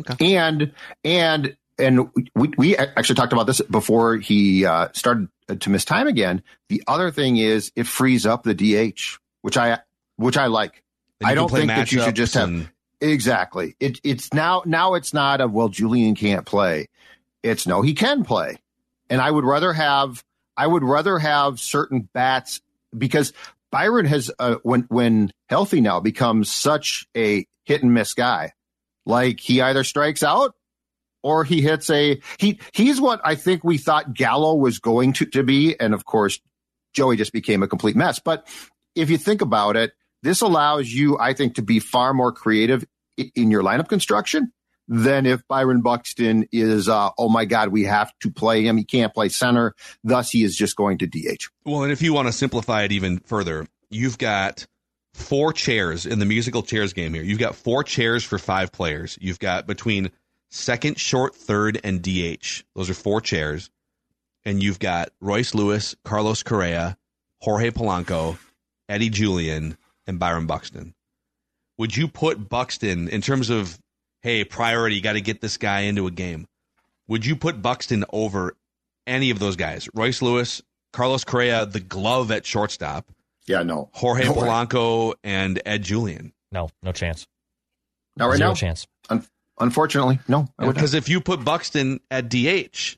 [0.00, 0.36] Okay.
[0.36, 0.72] And
[1.04, 5.28] and and we we actually talked about this before he uh, started
[5.60, 6.42] to miss time again.
[6.68, 9.78] The other thing is it frees up the DH, which I
[10.16, 10.82] which I like.
[11.22, 12.70] I don't think that you should just have and...
[13.00, 13.74] exactly.
[13.80, 16.88] It it's now now it's not a well Julien can't play.
[17.42, 18.58] It's no he can play,
[19.08, 20.24] and I would rather have
[20.56, 22.60] I would rather have certain bats
[22.96, 23.32] because
[23.70, 28.52] Byron has uh, when when healthy now becomes such a hit and miss guy.
[29.06, 30.54] Like he either strikes out
[31.22, 35.26] or he hits a he he's what I think we thought Gallo was going to,
[35.26, 35.78] to be.
[35.78, 36.40] And of course,
[36.94, 38.18] Joey just became a complete mess.
[38.18, 38.46] But
[38.94, 42.84] if you think about it, this allows you, I think, to be far more creative
[43.16, 44.52] in your lineup construction
[44.88, 48.76] than if Byron Buxton is, uh, oh my God, we have to play him.
[48.76, 49.74] He can't play center.
[50.02, 51.44] Thus, he is just going to DH.
[51.64, 54.66] Well, and if you want to simplify it even further, you've got
[55.12, 57.22] four chairs in the musical chairs game here.
[57.22, 59.18] You've got four chairs for five players.
[59.20, 60.10] You've got between
[60.50, 62.62] second, short, third, and DH.
[62.74, 63.70] Those are four chairs.
[64.44, 66.96] And you've got Royce Lewis, Carlos Correa,
[67.40, 68.38] Jorge Polanco,
[68.88, 70.94] Eddie Julien, and Byron Buxton.
[71.76, 73.78] Would you put Buxton in terms of,
[74.22, 76.46] hey, priority, got to get this guy into a game?
[77.06, 78.56] Would you put Buxton over
[79.06, 79.88] any of those guys?
[79.94, 83.10] Royce Lewis, Carlos Correa, the glove at shortstop,
[83.48, 83.88] yeah, no.
[83.92, 86.32] Jorge no Polanco and Ed Julien.
[86.52, 87.26] No, no chance.
[88.16, 88.54] Not right Zero now.
[88.54, 88.86] chance.
[89.08, 89.26] Un-
[89.58, 90.48] unfortunately, no.
[90.58, 92.96] Because if you put Buxton at DH,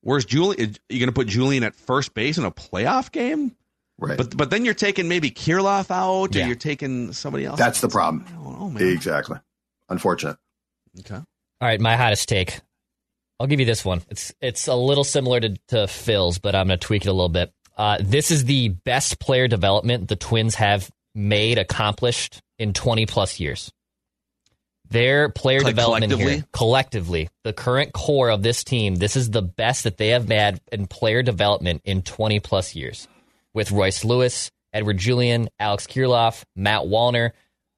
[0.00, 0.70] where's Julien?
[0.70, 3.54] Are you going to put Julien at first base in a playoff game?
[3.98, 4.18] Right.
[4.18, 6.44] But but then you're taking maybe Kirilloff out, yeah.
[6.44, 7.58] or you're taking somebody else.
[7.58, 8.26] That's the problem.
[8.42, 9.38] Know, exactly.
[9.92, 10.38] Unfortunate.
[11.00, 11.14] Okay.
[11.14, 11.24] All
[11.60, 12.60] right, my hottest take.
[13.38, 14.02] I'll give you this one.
[14.08, 17.12] It's it's a little similar to, to Phil's, but I'm going to tweak it a
[17.12, 17.52] little bit.
[17.76, 23.38] Uh, this is the best player development the Twins have made, accomplished in 20 plus
[23.38, 23.70] years.
[24.88, 26.34] Their player like development collectively?
[26.36, 30.28] here, collectively, the current core of this team, this is the best that they have
[30.28, 33.08] had in player development in 20 plus years.
[33.54, 37.32] With Royce Lewis, Edward Julien, Alex Kirilloff, Matt Wallner,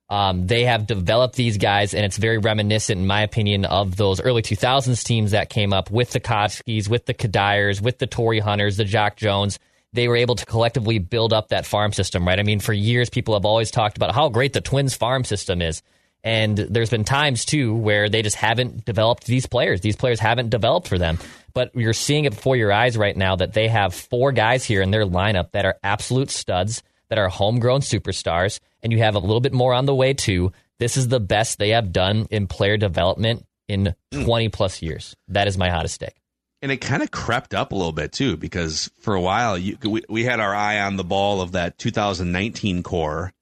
[0.08, 4.20] um, they have developed these guys, and it's very reminiscent, in my opinion, of those
[4.20, 8.40] early 2000s teams that came up with the Koskies, with the Cuddyers, with the Torii
[8.40, 9.58] Hunters, the Jacque Jones
[9.94, 12.38] they were able to collectively build up that farm system, right?
[12.38, 15.62] I mean, for years, people have always talked about how great the Twins farm system
[15.62, 15.82] is.
[16.24, 19.82] And there's been times too where they just haven't developed these players.
[19.82, 21.18] These players haven't developed for them.
[21.52, 24.82] But you're seeing it before your eyes right now that they have four guys here
[24.82, 29.18] in their lineup that are absolute studs, that are homegrown superstars, and you have a
[29.18, 30.52] little bit more on the way too.
[30.78, 35.16] This is the best they have done in player development in 20 plus years.
[35.28, 36.14] That is my hottest take.
[36.60, 39.76] And it kind of crept up a little bit too, because for a while you,
[39.82, 43.32] we, we had our eye on the ball of that 2019 core,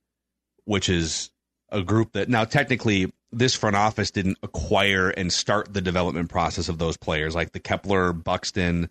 [0.64, 1.30] which is
[1.70, 6.68] a group that now technically this front office didn't acquire and start the development process
[6.68, 8.90] of those players, like the Kepler, Buxton,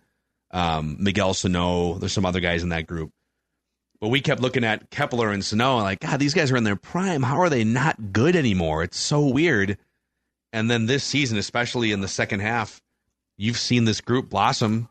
[0.50, 1.94] um, Miguel Sano.
[1.94, 3.12] There's some other guys in that group.
[4.02, 6.64] But we kept looking at Kepler and Sano and like, God, these guys are in
[6.64, 7.22] their prime.
[7.22, 8.82] How are they not good anymore?
[8.82, 9.78] It's so weird.
[10.52, 12.82] And then this season, especially in the second half,
[13.38, 14.88] you've seen this group blossom.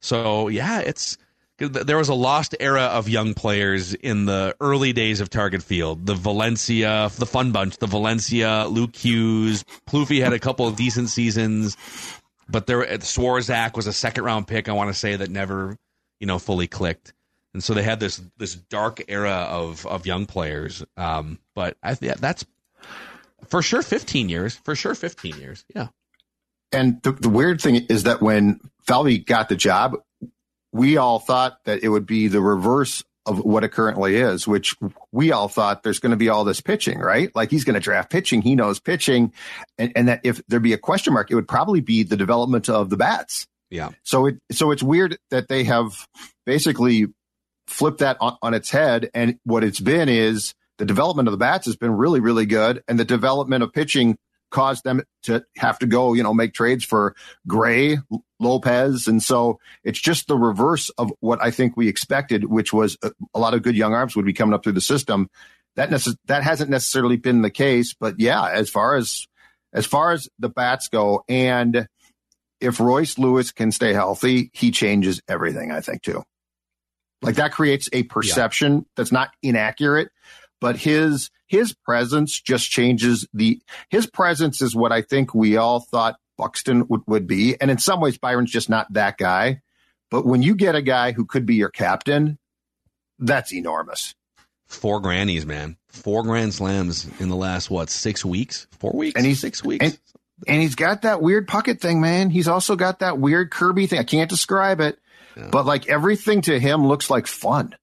[0.00, 1.18] So yeah, it's
[1.58, 6.06] there was a lost era of young players in the early days of Target Field.
[6.06, 11.10] The Valencia, the Fun Bunch, the Valencia, Luke Hughes, Plouffe had a couple of decent
[11.10, 11.76] seasons,
[12.48, 14.70] but there Swarzak was a second round pick.
[14.70, 15.76] I want to say that never,
[16.18, 17.12] you know, fully clicked,
[17.54, 20.84] and so they had this this dark era of of young players.
[20.96, 22.44] Um, but I yeah, that's
[23.48, 25.88] for sure fifteen years, for sure fifteen years, yeah.
[26.70, 29.96] And the, the weird thing is that when Falvey got the job,
[30.72, 34.74] we all thought that it would be the reverse of what it currently is, which
[35.12, 37.34] we all thought there's going to be all this pitching, right?
[37.34, 38.40] Like he's going to draft pitching.
[38.42, 39.32] He knows pitching.
[39.76, 42.68] And, and that if there be a question mark, it would probably be the development
[42.70, 43.46] of the bats.
[43.70, 43.90] Yeah.
[44.02, 46.08] So it, so it's weird that they have
[46.46, 47.06] basically
[47.68, 49.10] flipped that on, on its head.
[49.14, 52.82] And what it's been is the development of the bats has been really, really good.
[52.88, 54.16] And the development of pitching
[54.50, 57.14] caused them to have to go, you know, make trades for
[57.46, 57.98] Gray,
[58.40, 59.06] Lopez.
[59.06, 63.12] And so it's just the reverse of what I think we expected, which was a,
[63.34, 65.28] a lot of good young arms would be coming up through the system.
[65.76, 69.26] That necess- that hasn't necessarily been the case, but yeah, as far as
[69.72, 71.86] as far as the bats go, and
[72.58, 75.70] if Royce Lewis can stay healthy, he changes everything.
[75.70, 76.24] I think too.
[77.22, 78.80] Like that creates a perception yeah.
[78.96, 80.10] that's not inaccurate,
[80.60, 85.80] but his his presence just changes the his presence is what I think we all
[85.80, 87.60] thought Buxton would, would be.
[87.60, 89.62] And in some ways, Byron's just not that guy.
[90.10, 92.38] But when you get a guy who could be your captain,
[93.18, 94.14] that's enormous.
[94.66, 95.76] Four grannies, man.
[95.88, 98.66] Four grand slams in the last what, six weeks?
[98.78, 99.16] Four weeks?
[99.16, 99.84] And he's six weeks.
[99.84, 99.98] And,
[100.46, 102.30] and he's got that weird Puckett thing, man.
[102.30, 103.98] He's also got that weird Kirby thing.
[103.98, 104.98] I can't describe it.
[105.38, 105.48] Yeah.
[105.50, 107.74] But like everything to him looks like fun.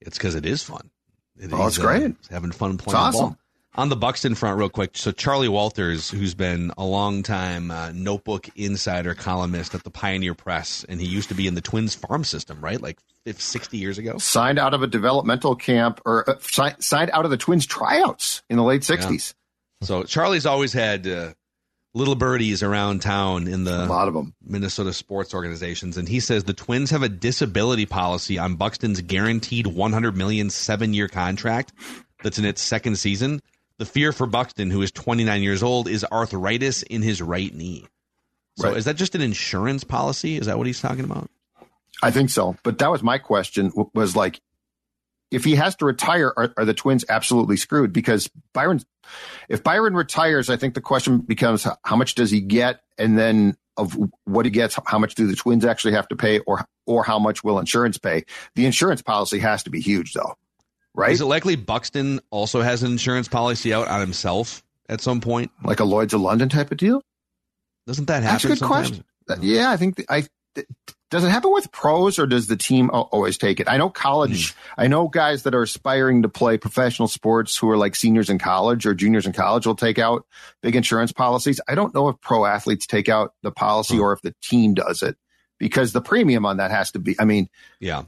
[0.00, 0.90] It's because it is fun.
[1.38, 2.10] It, oh, it's great.
[2.10, 3.28] Uh, having fun playing it's awesome.
[3.30, 3.38] Ball.
[3.74, 4.90] On the Buxton front, real quick.
[4.98, 10.34] So Charley Walters, who's been a long time uh, notebook insider columnist at the Pioneer
[10.34, 12.82] Press, and he used to be in the Twins farm system, right?
[12.82, 14.18] Like 50, 60 years ago.
[14.18, 18.42] Signed out of a developmental camp or uh, si- signed out of the Twins tryouts
[18.50, 19.34] in the late 60s.
[19.80, 19.86] Yeah.
[19.86, 21.32] So Charley's always had uh,
[21.94, 26.20] little birdies around town in the a lot of them Minnesota sports organizations, and he
[26.20, 31.72] says the Twins have a disability policy on Buxton's guaranteed 100 million seven year contract
[32.22, 33.42] that's in its second season.
[33.78, 37.86] The fear for Buxton, who is 29 years old, is arthritis in his right knee.
[38.56, 38.76] So right.
[38.76, 40.36] is that just an insurance policy?
[40.36, 41.30] Is that what he's talking about?
[42.02, 42.56] I think so.
[42.62, 44.40] But that was my question was like,
[45.32, 47.92] if he has to retire, are, are, the Twins absolutely screwed?
[47.92, 48.82] Because Byron,
[49.48, 53.56] if Byron retires, I think the question becomes how much does he get, and then
[53.76, 57.02] of what he gets, how much do the Twins actually have to pay, or or
[57.02, 58.24] how much will insurance pay?
[58.54, 60.36] The insurance policy has to be huge, though,
[60.94, 61.12] right?
[61.12, 65.50] Is it likely Buxton also has an insurance policy out on himself at some point,
[65.64, 67.02] like a Lloyd's of London type of deal?
[67.86, 68.34] Doesn't that happen?
[68.34, 68.88] That's a good sometimes?
[69.26, 69.42] question.
[69.42, 70.26] Yeah, I think I
[71.12, 73.68] does it happen with pros or does the team always take it?
[73.68, 74.56] I know college, mm.
[74.78, 78.38] I know guys that are aspiring to play professional sports who are like seniors in
[78.38, 80.24] college or juniors in college will take out
[80.62, 81.60] big insurance policies.
[81.68, 85.02] I don't know if pro athletes take out the policy or if the team does
[85.02, 85.18] it
[85.58, 88.04] because the premium on that has to be, I mean, yeah,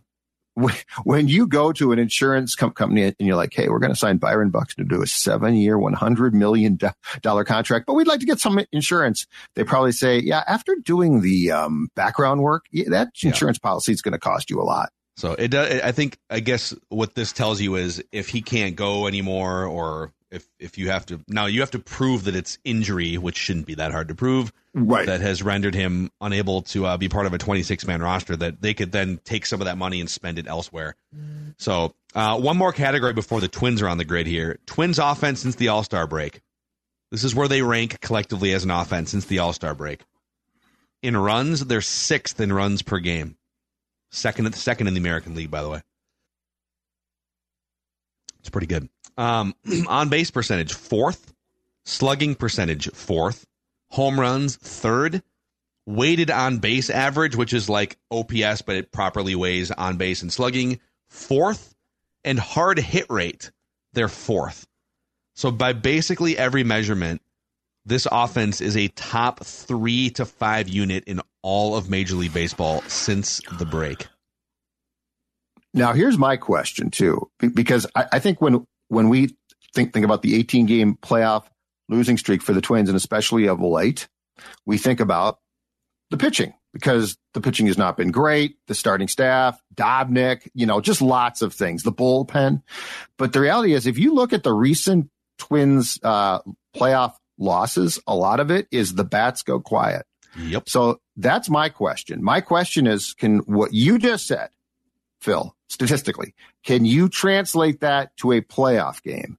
[1.05, 4.19] when you go to an insurance company and you're like, Hey, we're going to sign
[4.19, 6.79] Byron Buxton to do a seven year, $100 million
[7.23, 9.27] contract, but we'd like to get some insurance.
[9.55, 13.69] They probably say, yeah, after doing the um, background work, that insurance yeah.
[13.69, 14.91] policy is going to cost you a lot.
[15.17, 15.81] So it does.
[15.81, 20.13] I think, I guess what this tells you is if he can't go anymore or
[20.35, 23.67] if, if you have to, now you have to prove that it's injury, which shouldn't
[23.67, 25.07] be that hard to prove right.
[25.07, 28.61] that has rendered him unable to uh, be part of a 26 man roster that
[28.61, 30.97] they could then take some of that money and spend it elsewhere.
[31.59, 35.41] So, uh, one more category before the Twins are on the grid here Twins offense
[35.41, 36.41] since the All Star break.
[37.11, 40.03] This is where they rank collectively as an offense since the All Star break.
[41.03, 43.37] In runs, they're sixth in runs per game.
[44.11, 45.83] Second, second in the American League, by the way.
[48.41, 48.89] It's pretty good.
[49.17, 49.55] Um,
[49.89, 51.35] on base percentage, fourth
[51.85, 53.47] slugging percentage fourth,
[53.91, 55.23] home runs third,
[55.87, 60.33] weighted on base average, which is like OPS, but it properly weighs on base and
[60.33, 61.75] slugging fourth,
[62.25, 63.51] and hard hit rate
[63.93, 64.67] they're fourth.
[65.35, 67.23] So by basically every measurement,
[67.87, 72.81] this offense is a top three to five unit in all of Major League Baseball
[72.83, 74.07] since the break.
[75.75, 79.37] Now, here's my question too, because I, I think when when we
[79.75, 81.45] think think about the 18 game playoff
[81.89, 84.09] losing streak for the Twins, and especially of late,
[84.65, 85.39] we think about
[86.11, 88.57] the pitching because the pitching has not been great.
[88.67, 91.83] The starting staff, Dobnak, you know, just lots of things.
[91.83, 92.63] The bullpen,
[93.19, 96.41] but the reality is, if you look at the recent Twins uh,
[96.75, 100.07] playoff losses, a lot of it is the bats go quiet.
[100.39, 100.69] Yep.
[100.69, 102.23] So that's my question.
[102.23, 104.51] My question is, can what you just said,
[105.25, 109.39] Phil, statistically, can you translate that to a playoff game?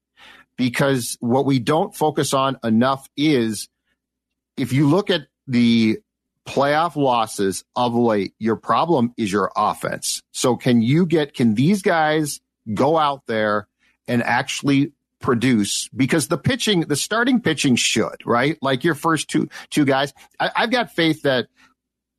[0.57, 3.69] Because what we don't focus on enough is
[4.57, 5.99] if you look at the
[6.47, 10.23] playoff losses of late, your problem is your offense.
[10.31, 12.41] So can you get, can these guys
[12.73, 13.67] go out there
[14.07, 18.57] and actually produce because the pitching, the starting pitching should, right?
[18.59, 20.13] Like your first two, two guys.
[20.39, 21.47] I, I've got faith that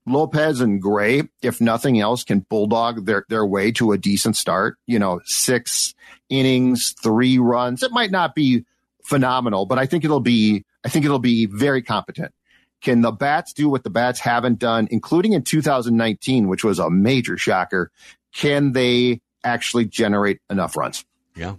[0.06, 4.78] Lopez and Gray, if nothing else, can bulldog their, their way to a decent start.
[4.86, 5.94] You know, six
[6.28, 7.82] innings, three runs.
[7.82, 8.64] It might not be
[9.04, 12.32] phenomenal, but I think it'll be, I think it'll be very competent.
[12.82, 16.90] Can the bats do what the bats haven't done, including in 2019, which was a
[16.90, 17.90] major shocker?
[18.32, 21.04] Can they actually generate enough runs?
[21.34, 21.56] Yeah.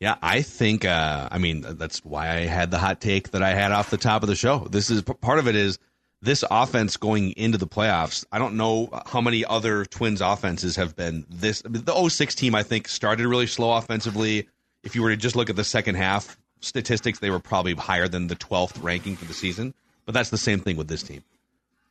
[0.00, 0.84] Yeah, I think.
[0.84, 3.96] Uh, I mean, that's why I had the hot take that I had off the
[3.96, 4.66] top of the show.
[4.70, 5.56] This is part of it.
[5.56, 5.78] Is
[6.24, 8.24] this offense going into the playoffs?
[8.32, 11.62] I don't know how many other Twins offenses have been this.
[11.64, 14.48] The 06 team, I think, started really slow offensively.
[14.82, 18.08] If you were to just look at the second half statistics, they were probably higher
[18.08, 19.74] than the 12th ranking for the season.
[20.06, 21.22] But that's the same thing with this team.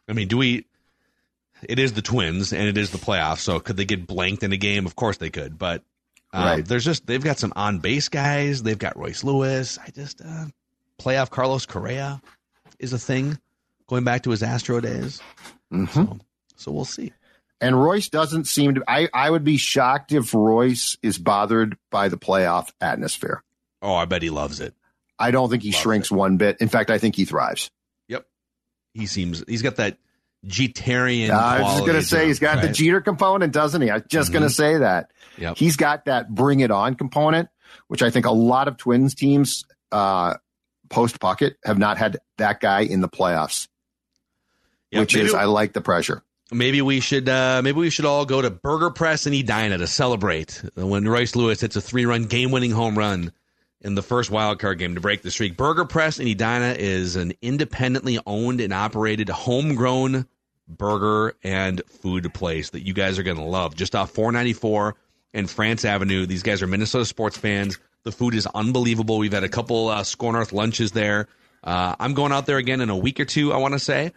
[0.08, 0.66] I mean, do we?
[1.68, 3.40] It is the Twins and it is the playoffs.
[3.40, 4.86] So could they get blanked in a game?
[4.86, 5.58] Of course they could.
[5.58, 5.82] But
[6.34, 6.66] um, right.
[6.66, 8.64] There's just they've got some on base guys.
[8.64, 9.78] They've got Royce Lewis.
[9.78, 10.46] I just uh,
[11.00, 12.22] playoff Carlos Correa
[12.80, 13.40] is a thing
[13.94, 15.22] going back to his Astro days.
[15.72, 15.86] Mm-hmm.
[15.86, 16.20] So,
[16.56, 17.14] so we'll see.
[17.62, 18.84] And Royce doesn't seem to.
[18.88, 23.44] I, I would be shocked if Royce is bothered by the playoff atmosphere.
[23.84, 24.74] Oh, I bet he loves it.
[25.20, 26.16] I don't think he loves shrinks it.
[26.16, 26.58] one bit.
[26.60, 27.70] In fact, I think he thrives.
[28.08, 28.26] Yep.
[28.96, 30.00] He seems he's got that
[30.46, 31.30] Jeterian.
[31.30, 32.68] Uh, I was just going to say he's got right?
[32.68, 33.91] the Jeter component, doesn't he?
[33.91, 34.39] I was just mm-hmm.
[34.39, 35.12] going to say that.
[35.38, 35.58] Yep.
[35.58, 37.50] He's got that bring it on component,
[37.89, 40.34] which I think a lot of Twins teams uh,
[40.89, 43.68] post Puckett have not had that guy in the playoffs.
[44.94, 46.24] Yep, which is I like the pressure.
[46.52, 49.88] Maybe we should uh, maybe we should all go to Burger Press and Edina to
[49.88, 53.32] celebrate when Royce Lewis hits a three run game winning home run
[53.82, 55.58] in the first wild card game to break the streak.
[55.58, 60.28] Burger Press in Edina is an independently owned and operated homegrown
[60.68, 63.76] burger and food place that you guys are going to love.
[63.76, 64.96] Just off 494
[65.34, 66.26] and France Avenue.
[66.26, 67.80] These guys are Minnesota sports fans.
[68.04, 69.18] The food is unbelievable.
[69.18, 71.28] We've had a couple uh, Score North lunches there.
[71.64, 73.54] Uh, I'm going out there again in a week or two.
[73.54, 74.14] I want to say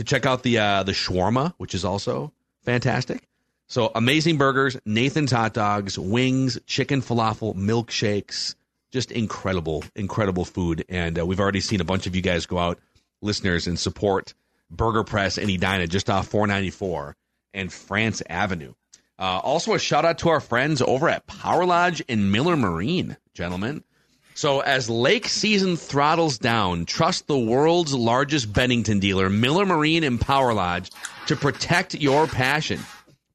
[0.00, 2.32] to check out the uh, the shawarma, which is also
[2.62, 3.28] fantastic.
[3.66, 8.54] So amazing burgers, Nathan's hot dogs, wings, chicken falafel, milkshakes,
[8.90, 10.86] just incredible, incredible food.
[10.88, 12.78] And uh, we've already seen a bunch of you guys go out,
[13.20, 14.32] listeners, and support
[14.70, 17.14] Burger Press and Edina just off 494
[17.52, 18.72] and France Avenue.
[19.18, 23.18] Uh, also, a shout out to our friends over at Power Lodge in Miller Marine,
[23.34, 23.84] gentlemen.
[24.40, 30.18] So, as lake season throttles down, trust the world's largest Bennington dealer, Miller Marine and
[30.18, 30.90] Power Lodge,
[31.26, 32.80] to protect your passion.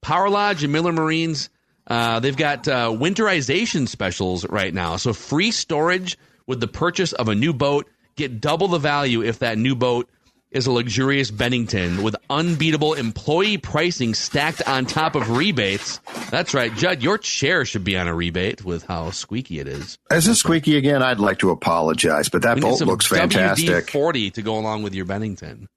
[0.01, 1.51] Power Lodge and Miller Marines,
[1.85, 4.95] uh, they've got uh, winterization specials right now.
[4.95, 7.87] So, free storage with the purchase of a new boat.
[8.15, 10.09] Get double the value if that new boat
[10.55, 15.99] is a luxurious Bennington with unbeatable employee pricing stacked on top of rebates.
[16.31, 17.03] That's right, Judd.
[17.03, 19.97] Your chair should be on a rebate with how squeaky it is.
[20.09, 21.03] As a squeaky again?
[21.03, 23.91] I'd like to apologize, but that bolt looks fantastic.
[23.91, 25.67] Forty to go along with your Bennington.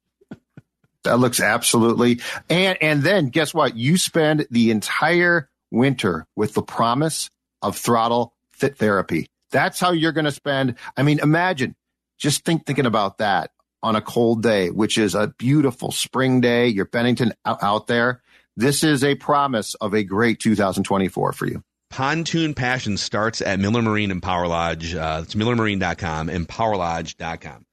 [1.03, 2.21] that looks absolutely.
[2.49, 3.77] And and then guess what?
[3.77, 7.31] You spend the entire winter with the promise
[7.63, 9.29] of throttle fit therapy.
[9.51, 10.77] That's how you're going to spend.
[10.97, 11.75] I mean, imagine
[12.19, 13.51] just think thinking about that
[13.83, 16.69] on a cold day, which is a beautiful spring day.
[16.69, 18.23] You're Bennington out, out there.
[18.57, 21.63] This is a promise of a great 2024 for you.
[21.91, 24.95] Pontoon Passion starts at Miller Marine and Power Lodge.
[24.95, 27.65] Uh, it's millermarine.com and powerlodge.com.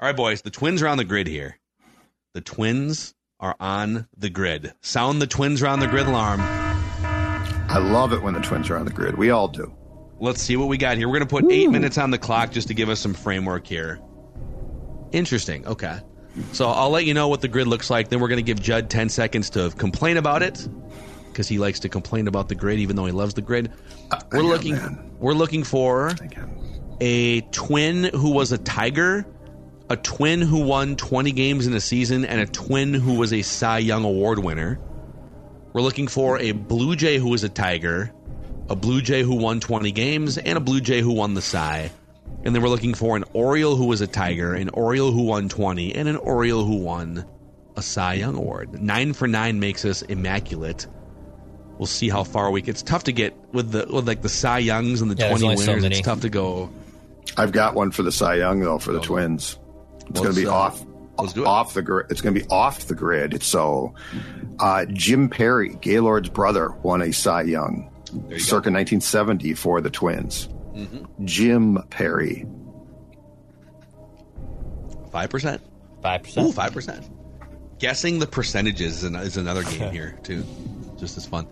[0.00, 1.58] All right, boys, the twins are on the grid here.
[2.34, 4.72] The twins are on the grid.
[4.82, 6.40] Sound the twins are on the grid alarm.
[6.42, 9.16] I love it when the twins are on the grid.
[9.16, 9.74] We all do.
[10.18, 11.08] Let's see what we got here.
[11.08, 13.66] We're going to put eight minutes on the clock just to give us some framework
[13.66, 14.00] here.
[15.12, 15.66] Interesting.
[15.66, 15.98] Okay.
[16.52, 18.08] So I'll let you know what the grid looks like.
[18.08, 20.66] Then we're going to give Judd 10 seconds to complain about it
[21.28, 23.72] because he likes to complain about the grid even though he loves the grid.
[24.32, 26.12] We're looking we're looking for
[27.00, 29.26] a twin who was a Tiger,
[29.88, 33.42] a twin who won 20 games in a season and a twin who was a
[33.42, 34.78] Cy Young award winner.
[35.72, 38.12] We're looking for a Blue Jay who was a Tiger,
[38.68, 41.90] a Blue Jay who won 20 games, and a Blue Jay who won the Cy.
[42.44, 45.48] And then we're looking for an Oriole who was a Tiger, an Oriole who won
[45.48, 47.26] 20, and an Oriole who won
[47.76, 48.80] a Cy Young Award.
[48.80, 50.86] Nine for nine makes us immaculate.
[51.78, 52.70] We'll see how far we get.
[52.70, 55.44] It's tough to get with the with like the Cy Youngs and the Yeah, 20
[55.44, 55.98] only so winners.
[55.98, 56.70] it's tough to go.
[57.36, 59.58] I've got one for the Cy Young though for the Twins.
[60.08, 60.84] It's going to be uh, off
[61.18, 61.46] let's do it.
[61.46, 62.06] off the grid.
[62.10, 63.42] It's going to be off the grid.
[63.42, 63.94] So
[64.58, 67.90] uh, Jim Perry, Gaylord's brother, won a Cy Young
[68.38, 70.48] circa 1970 for the Twins.
[70.80, 71.26] Mm-hmm.
[71.26, 72.46] Jim Perry.
[75.12, 75.60] Five percent.
[76.02, 76.46] Five percent.
[76.48, 77.08] Ooh, five percent.
[77.78, 80.44] Guessing the percentages is, an, is another game here too,
[80.98, 81.46] just as fun.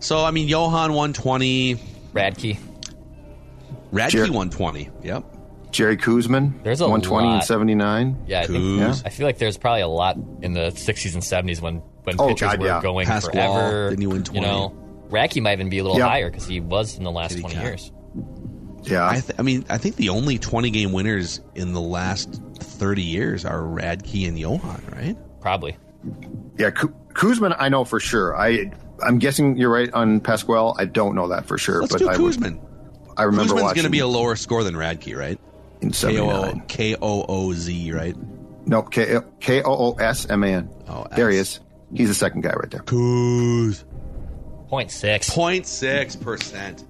[0.00, 1.76] So I mean, Johan one twenty,
[2.12, 2.58] Radke.
[3.92, 4.90] Radke Jer- one twenty.
[5.02, 5.24] Yep.
[5.70, 8.24] Jerry Koosman, There's a 120 and 79.
[8.26, 9.04] Yeah, I think Koos.
[9.04, 12.28] I feel like there's probably a lot in the 60s and 70s when when Oh,
[12.28, 12.80] pitchers God, were yeah.
[12.80, 13.90] going Pascual, forever.
[13.90, 14.74] didn't he win You know,
[15.10, 16.08] Radke might even be a little Yeah.
[16.08, 17.64] higher because he was in the last Kitty 20 cat.
[17.64, 17.92] years.
[18.82, 19.06] Yeah.
[19.08, 23.02] I, th- I mean, I think the only twenty game winners in the last thirty
[23.02, 25.16] years are Radke and Johan, right?
[25.40, 25.76] Probably.
[26.58, 28.36] yeah, Ku- Koosman, I know for sure.
[28.36, 28.70] I
[29.04, 30.74] I'm guessing you're right on Pascual.
[30.78, 32.60] I don't know that for sure, Let's but do I would- Koosman.
[33.16, 35.38] I remember Koosman's going to be a lower score than Radke, right?
[35.80, 36.62] in K O 79.
[36.68, 38.16] K O O Z, right?
[38.66, 40.70] No, K K O O S M A N.
[40.88, 41.60] Oh, there he is.
[41.94, 42.80] He's the second guy right there.
[42.82, 43.84] Koos.
[44.68, 45.30] Point six.
[45.30, 46.84] 0.6 percent.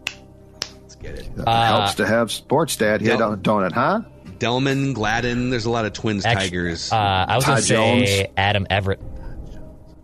[1.02, 1.30] Let's get it.
[1.38, 3.20] It Uh, helps to have sports dad hit Yep.
[3.20, 4.00] on donut, huh?
[4.38, 5.50] Delmon, Gladden.
[5.50, 6.92] There's a lot of twins, Actu- Tigers.
[6.92, 8.28] Uh, I was going to say Jones.
[8.36, 9.00] Adam Everett,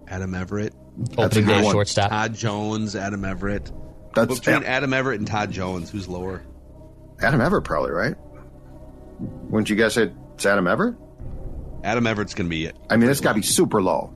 [0.08, 0.74] Adam Everett,
[1.16, 2.10] a opening day shortstop.
[2.10, 3.70] Todd Jones, Adam Everett.
[4.14, 6.42] That's Between yeah, Adam Everett and Todd Jones, who's lower?
[7.20, 8.14] Adam Everett, probably right.
[9.18, 10.94] Wouldn't you guys say it's Adam Everett?
[11.82, 12.64] Adam Everett's going to be.
[12.66, 12.76] It.
[12.90, 14.13] I mean, it's got to be super low.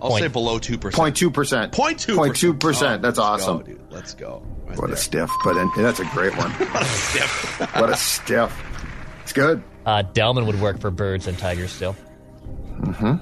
[0.00, 0.94] I'll Point- say below two percent.
[0.96, 1.72] Point two percent.
[1.72, 2.16] Point two.
[2.16, 3.02] Point two percent.
[3.02, 3.58] That's awesome.
[3.58, 3.80] go, dude.
[3.90, 4.42] Let's go.
[4.66, 4.94] Right What there.
[4.94, 6.50] a stiff, but then, that's a great one.
[6.52, 7.60] what a Stiff.
[7.76, 8.62] what a stiff.
[9.22, 9.62] It's good.
[9.86, 11.96] Uh, Delmon would work for Birds and Tigers still.
[12.80, 13.16] Mm-hmm.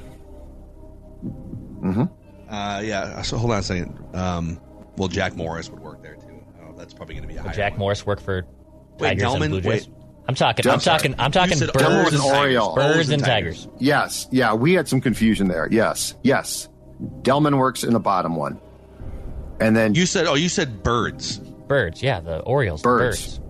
[1.88, 2.52] Mm-hmm.
[2.52, 3.22] Uh, yeah.
[3.22, 3.98] So hold on a second.
[4.14, 4.60] Um,
[4.96, 6.42] well, Jack Morris would work there too.
[6.62, 7.54] Oh, that's probably going to be a higher.
[7.54, 7.80] Jack one.
[7.80, 8.44] Morris work for
[8.98, 9.42] Wait, Tigers Delmon?
[9.42, 9.88] and Blue Jays.
[9.88, 9.96] Wait.
[10.28, 10.66] I'm talking.
[10.66, 11.14] I'm Del- talking.
[11.18, 12.74] I'm talking said Birds Delmon and was Oriole.
[12.74, 13.68] Birds and and Tigers.
[13.78, 14.26] Yes.
[14.32, 15.68] Yeah, we had some confusion there.
[15.70, 16.14] Yes.
[16.22, 16.68] Yes.
[17.22, 18.60] Delmon works in the bottom one.
[19.60, 20.26] And then You said.
[20.26, 21.38] Oh, you said birds.
[21.38, 22.02] Birds.
[22.02, 22.82] Yeah, the Orioles.
[22.82, 23.38] the Birds.
[23.38, 23.40] Birds.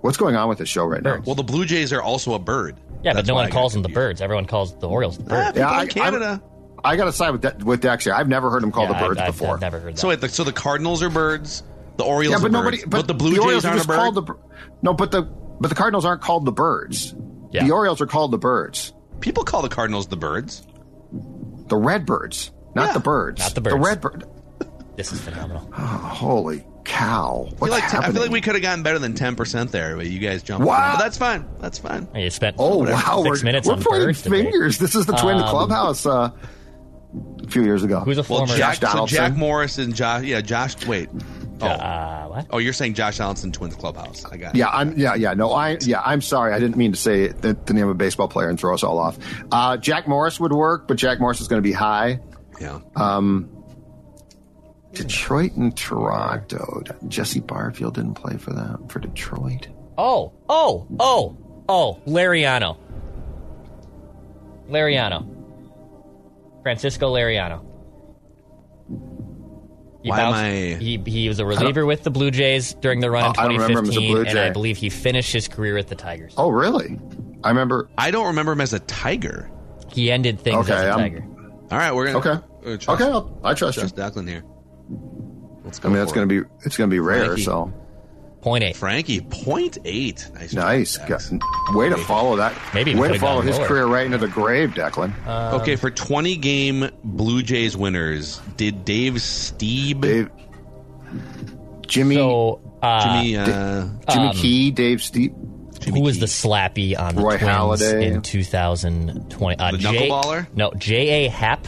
[0.00, 1.20] what's going on with the show right now?
[1.24, 2.80] Well, the Blue Jays are also a bird.
[3.02, 3.88] Yeah, That's but no one I calls them the.
[3.88, 4.20] Birds.
[4.20, 5.48] Everyone calls the Orioles the Birds.
[5.52, 6.42] people Yeah, I- in Canada.
[6.84, 8.14] I got to side with De- with Dex here.
[8.14, 9.54] I've never heard him called Yeah, the birds I've, before.
[9.54, 9.98] I've never heard that.
[9.98, 11.62] so wait, the, so the Cardinals are birds.
[11.96, 12.76] The Orioles yeah, are but nobody.
[12.78, 12.88] birds.
[12.88, 14.36] But, the Blue Orioles Jays are aren't a bird.
[14.36, 14.56] the.
[14.82, 15.24] No, but the
[15.60, 17.14] but the Cardinals aren't called the birds.
[17.52, 17.64] Yeah.
[17.64, 18.92] The Orioles are called the birds.
[19.20, 20.66] People call the Cardinals the birds.
[21.68, 23.40] The Redbirds, not Yeah, the birds.
[23.40, 23.74] not the birds.
[23.74, 23.86] The birds.
[23.88, 24.24] Redbird.
[24.96, 25.70] this is phenomenal.
[25.72, 27.46] Holy cow!
[27.46, 29.72] I feel What's like I feel like we could have gotten better than ten percent
[29.72, 30.66] there, but you guys jumped.
[30.66, 30.94] Wow.
[30.96, 31.44] But that's fine.
[31.58, 32.06] That's fine.
[32.14, 33.22] You spent Oh whatever, wow!
[33.24, 34.42] six we're, minutes we're on pointing Birds today.
[34.44, 34.78] fingers.
[34.78, 36.30] This is the Twin Um, Clubhouse uh,
[37.42, 38.00] a few years ago.
[38.00, 38.56] Who's a Well, former?
[38.56, 39.38] Jack, Josh so Jack Donaldson.
[39.38, 40.22] Morris and Josh.
[40.24, 40.86] Yeah, Josh.
[40.86, 41.08] Wait.
[41.60, 42.46] Oh, uh, what?
[42.50, 44.24] oh, you're saying Josh Donaldson Twins Clubhouse.
[44.26, 44.54] I got.
[44.54, 44.58] it.
[44.58, 44.96] Yeah, I'm.
[44.98, 45.34] Yeah, yeah.
[45.34, 45.78] No, I.
[45.80, 46.52] Yeah, I'm sorry.
[46.52, 48.82] I didn't mean to say the, the name of a baseball player and throw us
[48.82, 49.18] all off.
[49.50, 52.20] Uh, Jack Morris would work, but Jack Morris is going to be high.
[52.60, 52.80] Yeah.
[54.96, 56.82] Detroit and Toronto.
[57.08, 59.68] Jesse Barfield didn't play for them for Detroit.
[59.98, 61.36] Oh, oh, oh,
[61.68, 62.78] oh, Liriano.
[64.68, 65.32] Liriano.
[66.62, 67.64] Francisco Liriano.
[70.06, 73.10] He Why am I- He, he was a reliever with the Blue Jays during the
[73.10, 74.52] run oh, in Oh, I don't remember him as a 2015, Blue and I Jay.
[74.52, 76.32] believe he finished his career at the Tigers.
[76.36, 76.96] Oh, really?
[77.42, 77.90] I remember.
[77.98, 79.50] I don't remember him as a Tiger.
[79.92, 81.24] He ended things Okay, as a I'm- Tiger.
[81.72, 82.18] All right, we're gonna.
[82.20, 82.46] Okay.
[82.60, 83.88] we're gonna trust, Okay, I'll, I trust you.
[83.88, 84.44] Trust Declan here.
[85.64, 85.88] Let's go.
[85.88, 87.24] I mean, that's going to be it's going to be rare.
[87.24, 87.42] Frankie.
[87.42, 87.72] So
[88.46, 88.76] Point eight.
[88.76, 90.30] Frankie point eight.
[90.34, 90.52] Nice.
[90.54, 90.98] nice.
[90.98, 91.32] Dex.
[91.72, 92.54] Way to follow that.
[92.74, 93.66] Maybe way to follow his lower.
[93.66, 95.12] career right into the grave, Declan.
[95.60, 100.30] okay, for 20 game Blue Jays winners, did Dave Stieb, Dave,
[101.88, 105.84] Jimmy, So, uh, Jimmy, uh, Jimmy um, Key, Dave Stieb.
[105.84, 107.50] who was the slappy on the Roy Twins
[107.82, 108.02] Halladay.
[108.02, 109.58] in 2020?
[109.58, 110.46] Uh, The J- knuckleballer?
[110.54, 111.28] No, J.A.
[111.30, 111.66] Happ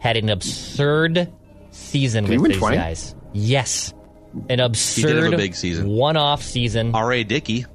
[0.00, 1.32] had an absurd
[1.70, 2.76] season Did with win these 20?
[2.76, 3.14] guys.
[3.32, 3.94] Yes.
[4.48, 5.88] An He absurd did have a big season.
[5.88, 6.94] one-off season.
[6.94, 7.24] R.A.
[7.24, 7.66] Dickey.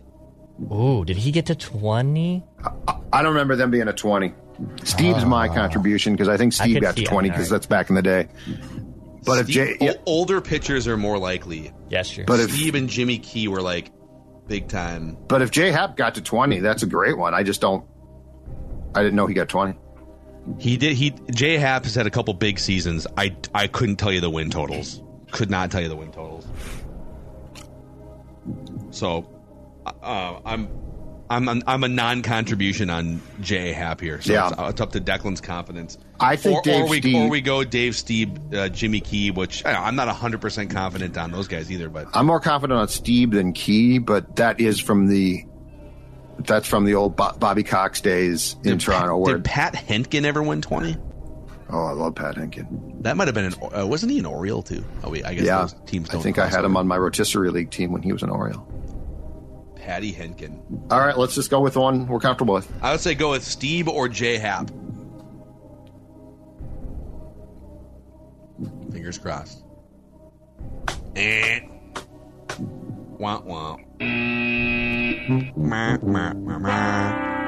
[0.72, 2.43] Ooh, did he get to 20?
[3.12, 4.34] I don't remember them being a 20.
[4.84, 5.28] Steve's oh.
[5.28, 7.56] my contribution because I think Steve could got to 20 because right.
[7.56, 8.28] that's back in the day.
[9.26, 11.72] But if Steve- Jay, yeah, older pitchers are more likely.
[11.89, 12.26] Yes, sure.
[12.26, 13.91] but if Steve and Jimmy Key were like
[14.47, 15.18] big time.
[15.28, 17.34] but if Jay Happ got to 20, that's a great one.
[17.34, 17.86] I just don't.
[18.95, 19.78] I didn't know he got 20.
[20.60, 20.93] He did.
[20.93, 23.08] He Jay Happ has had a couple big seasons.
[23.18, 25.01] I I couldn't tell you the win totals.
[25.34, 26.48] Could not tell you the win totals.
[28.92, 29.26] So,
[29.86, 30.70] uh, I'm.
[31.30, 34.50] I'm I'm a non-contribution on Jay Happ here, so Yeah.
[34.50, 35.98] it's, uh, it's up to Declan's confidence.
[36.20, 39.32] I think or, Dave or we Steve- or we go Dave Stieb, uh, Jimmy Key,
[39.32, 41.90] which I know, I'm not 100 percent confident on those guys either.
[41.90, 45.44] But I'm more confident on Steve than Key, but that is from the
[46.40, 49.16] that's from the old Bo- Bobby Cox days in did, Toronto.
[49.18, 50.98] Pat, Where did Pat Hentgen ever win 20?
[51.74, 53.01] Oh, I love Pat Hentgen.
[53.01, 53.55] That might have been an.
[53.76, 54.86] Uh, wasn't he an Oriole too?
[55.03, 56.21] Oh, wait, I guess Yeah, those teams I don't.
[56.21, 58.67] I think I had him on my rotisserie league team when he was an Oriole.
[59.76, 60.59] Patty Hentgen.
[60.91, 62.71] All right, let's just go with one we're comfortable with.
[62.84, 64.69] I would say go with Steve or Jay Happ.
[68.91, 69.63] Fingers crossed.
[71.15, 71.61] Eh.
[73.17, 73.78] Wah, wah.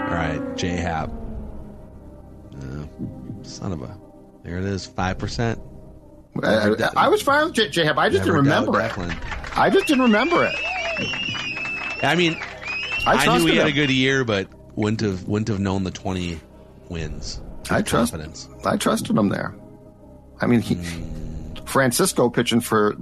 [0.07, 1.11] All right, Jay Happ.
[2.55, 2.85] Uh,
[3.43, 4.04] son of a.
[4.45, 5.59] There it is, 5%.
[6.43, 8.91] I, I, I was fine with J, J I just Never didn't remember it.
[8.91, 9.57] Declan.
[9.57, 10.55] I just didn't remember it.
[12.03, 12.37] I mean,
[13.07, 13.73] I, I, knew he had him.
[13.73, 16.39] a good year, but wouldn't have wouldn't have known the 20
[16.89, 17.41] wins.
[17.71, 18.11] I trust.
[18.11, 18.47] confidence.
[18.63, 19.55] I trusted him there.
[20.39, 21.65] I mean, he, hmm.
[21.65, 22.95] Francisco pitching for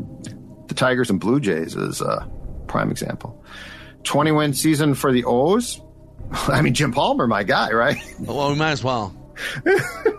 [0.68, 2.26] the Tigers and Blue Jays is a
[2.68, 3.44] prime example.
[4.04, 5.82] Twenty win season for the O's.
[6.32, 7.98] I mean, Jim Palmer, my guy, right?
[8.22, 9.14] Well, we might as well.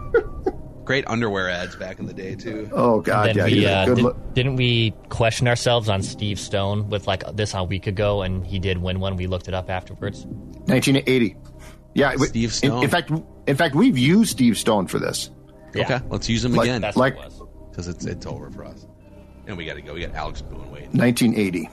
[0.84, 2.68] Great underwear ads back in the day too.
[2.72, 4.34] Oh God, yeah, we, he's uh, good did, look.
[4.34, 8.58] didn't we question ourselves on Steve Stone with like this a week ago, and he
[8.58, 9.16] did win one.
[9.16, 10.26] We looked it up afterwards.
[10.26, 11.36] 1980.
[11.94, 12.82] Yeah, Steve in- Stone.
[12.84, 13.10] In, fact,
[13.46, 15.30] in fact, we've used Steve Stone for this.
[15.74, 15.84] Yeah.
[15.84, 17.32] Okay, let's use him Like- again That's Like- what it
[17.70, 18.86] because it's it's over for us.
[19.46, 19.94] And we got to go.
[19.94, 20.90] We got Alex Boone waiting.
[20.92, 21.68] 1980.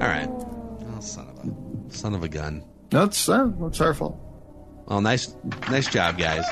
[0.00, 0.28] All right.
[0.30, 2.64] Oh, son of a son of a gun.
[2.90, 4.18] That's uh, that's our fault.
[4.88, 5.34] Well, nice
[5.70, 6.44] nice job, guys.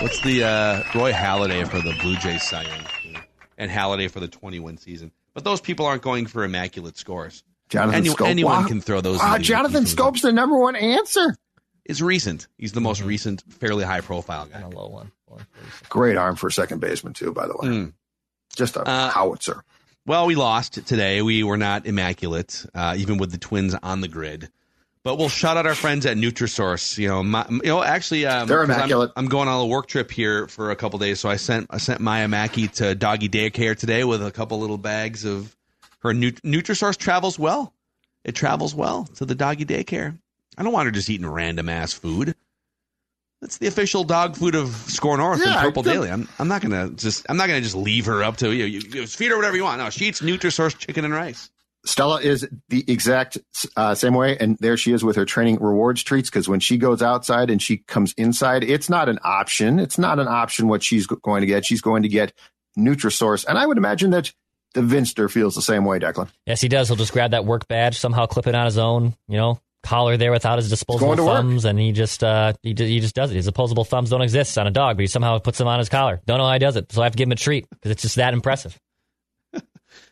[0.00, 3.22] What's the uh, Roy Halladay for the Blue Jays Cy Young
[3.56, 5.10] and Halladay for the 21 season?
[5.34, 7.42] But those people aren't going for immaculate scores.
[7.68, 8.28] Jonathan Any- Scope.
[8.28, 8.68] anyone Wow.
[8.68, 9.18] can throw those.
[9.18, 11.34] Wow, the- Jonathan Schoop's the number one answer.
[11.84, 12.46] is recent.
[12.58, 14.60] He's the most recent, fairly high profile guy.
[14.60, 15.10] And a low one.
[15.88, 17.68] Great arm for a second baseman too, by the way.
[17.68, 17.92] Mm.
[18.54, 19.64] Just a Uh, howitzer.
[20.06, 21.20] Well, we lost today.
[21.22, 24.50] We were not immaculate, uh, even with the Twins on the grid.
[25.08, 26.98] But we'll shout out our friends at Nutrisource.
[26.98, 29.10] You know, my, you know, actually, um, They're 'cause I'm- immaculate.
[29.16, 31.78] I'm, going on a work trip here for a couple days, so I sent I
[31.78, 35.56] sent Maya Mackey to doggy daycare today with a couple little bags of
[36.00, 37.72] her Nut- Nutrisource travels well.
[38.22, 40.18] It travels well to the doggy daycare.
[40.58, 42.34] I don't want her just eating random ass food.
[43.40, 45.84] That's the official dog food of Score North Yeah, and Purple.
[45.84, 46.10] Daily.
[46.10, 48.66] I'm, I'm not gonna just I'm not gonna just leave her up to you.
[48.66, 49.80] you, you feed her whatever you want.
[49.80, 51.48] No, she eats Nutrisource chicken and rice.
[51.84, 53.38] Stella is the exact
[53.76, 56.28] uh, same way, and there she is with her training rewards treats.
[56.28, 59.78] Because when she goes outside and she comes inside, it's not an option.
[59.78, 61.64] It's not an option what she's going to get.
[61.64, 62.32] She's going to get
[62.78, 64.32] Nutrisource, and I would imagine that
[64.74, 66.28] the Vinster feels the same way, Declan.
[66.46, 66.88] Yes, he does.
[66.88, 70.16] He'll just grab that work badge, somehow clip it on his own, you know, collar
[70.16, 71.36] there without his disposable to work.
[71.36, 73.34] thumbs, and he just uh, he, he just does it.
[73.34, 75.88] His opposable thumbs don't exist on a dog, but he somehow puts them on his
[75.88, 76.20] collar.
[76.26, 77.92] Don't know how he does it, so I have to give him a treat because
[77.92, 78.78] it's just that impressive.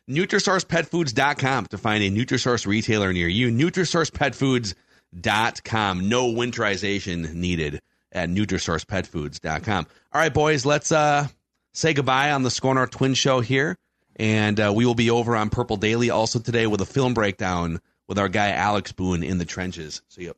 [0.09, 3.51] NutrisourcePetFoods.com to find a Nutrisource retailer near you.
[3.51, 6.09] NutrisourcePetFoods.com.
[6.09, 7.83] No winterization needed
[8.13, 9.87] at NutrisourcePetFoods.com.
[10.13, 11.27] All right, boys, let's uh,
[11.75, 13.77] say goodbye on the Score North Twin Show here.
[14.19, 17.81] And uh, we will be over on Purple Daily also today with a film breakdown
[18.09, 20.03] with our guy Alex Boone in the trenches.
[20.09, 20.37] So you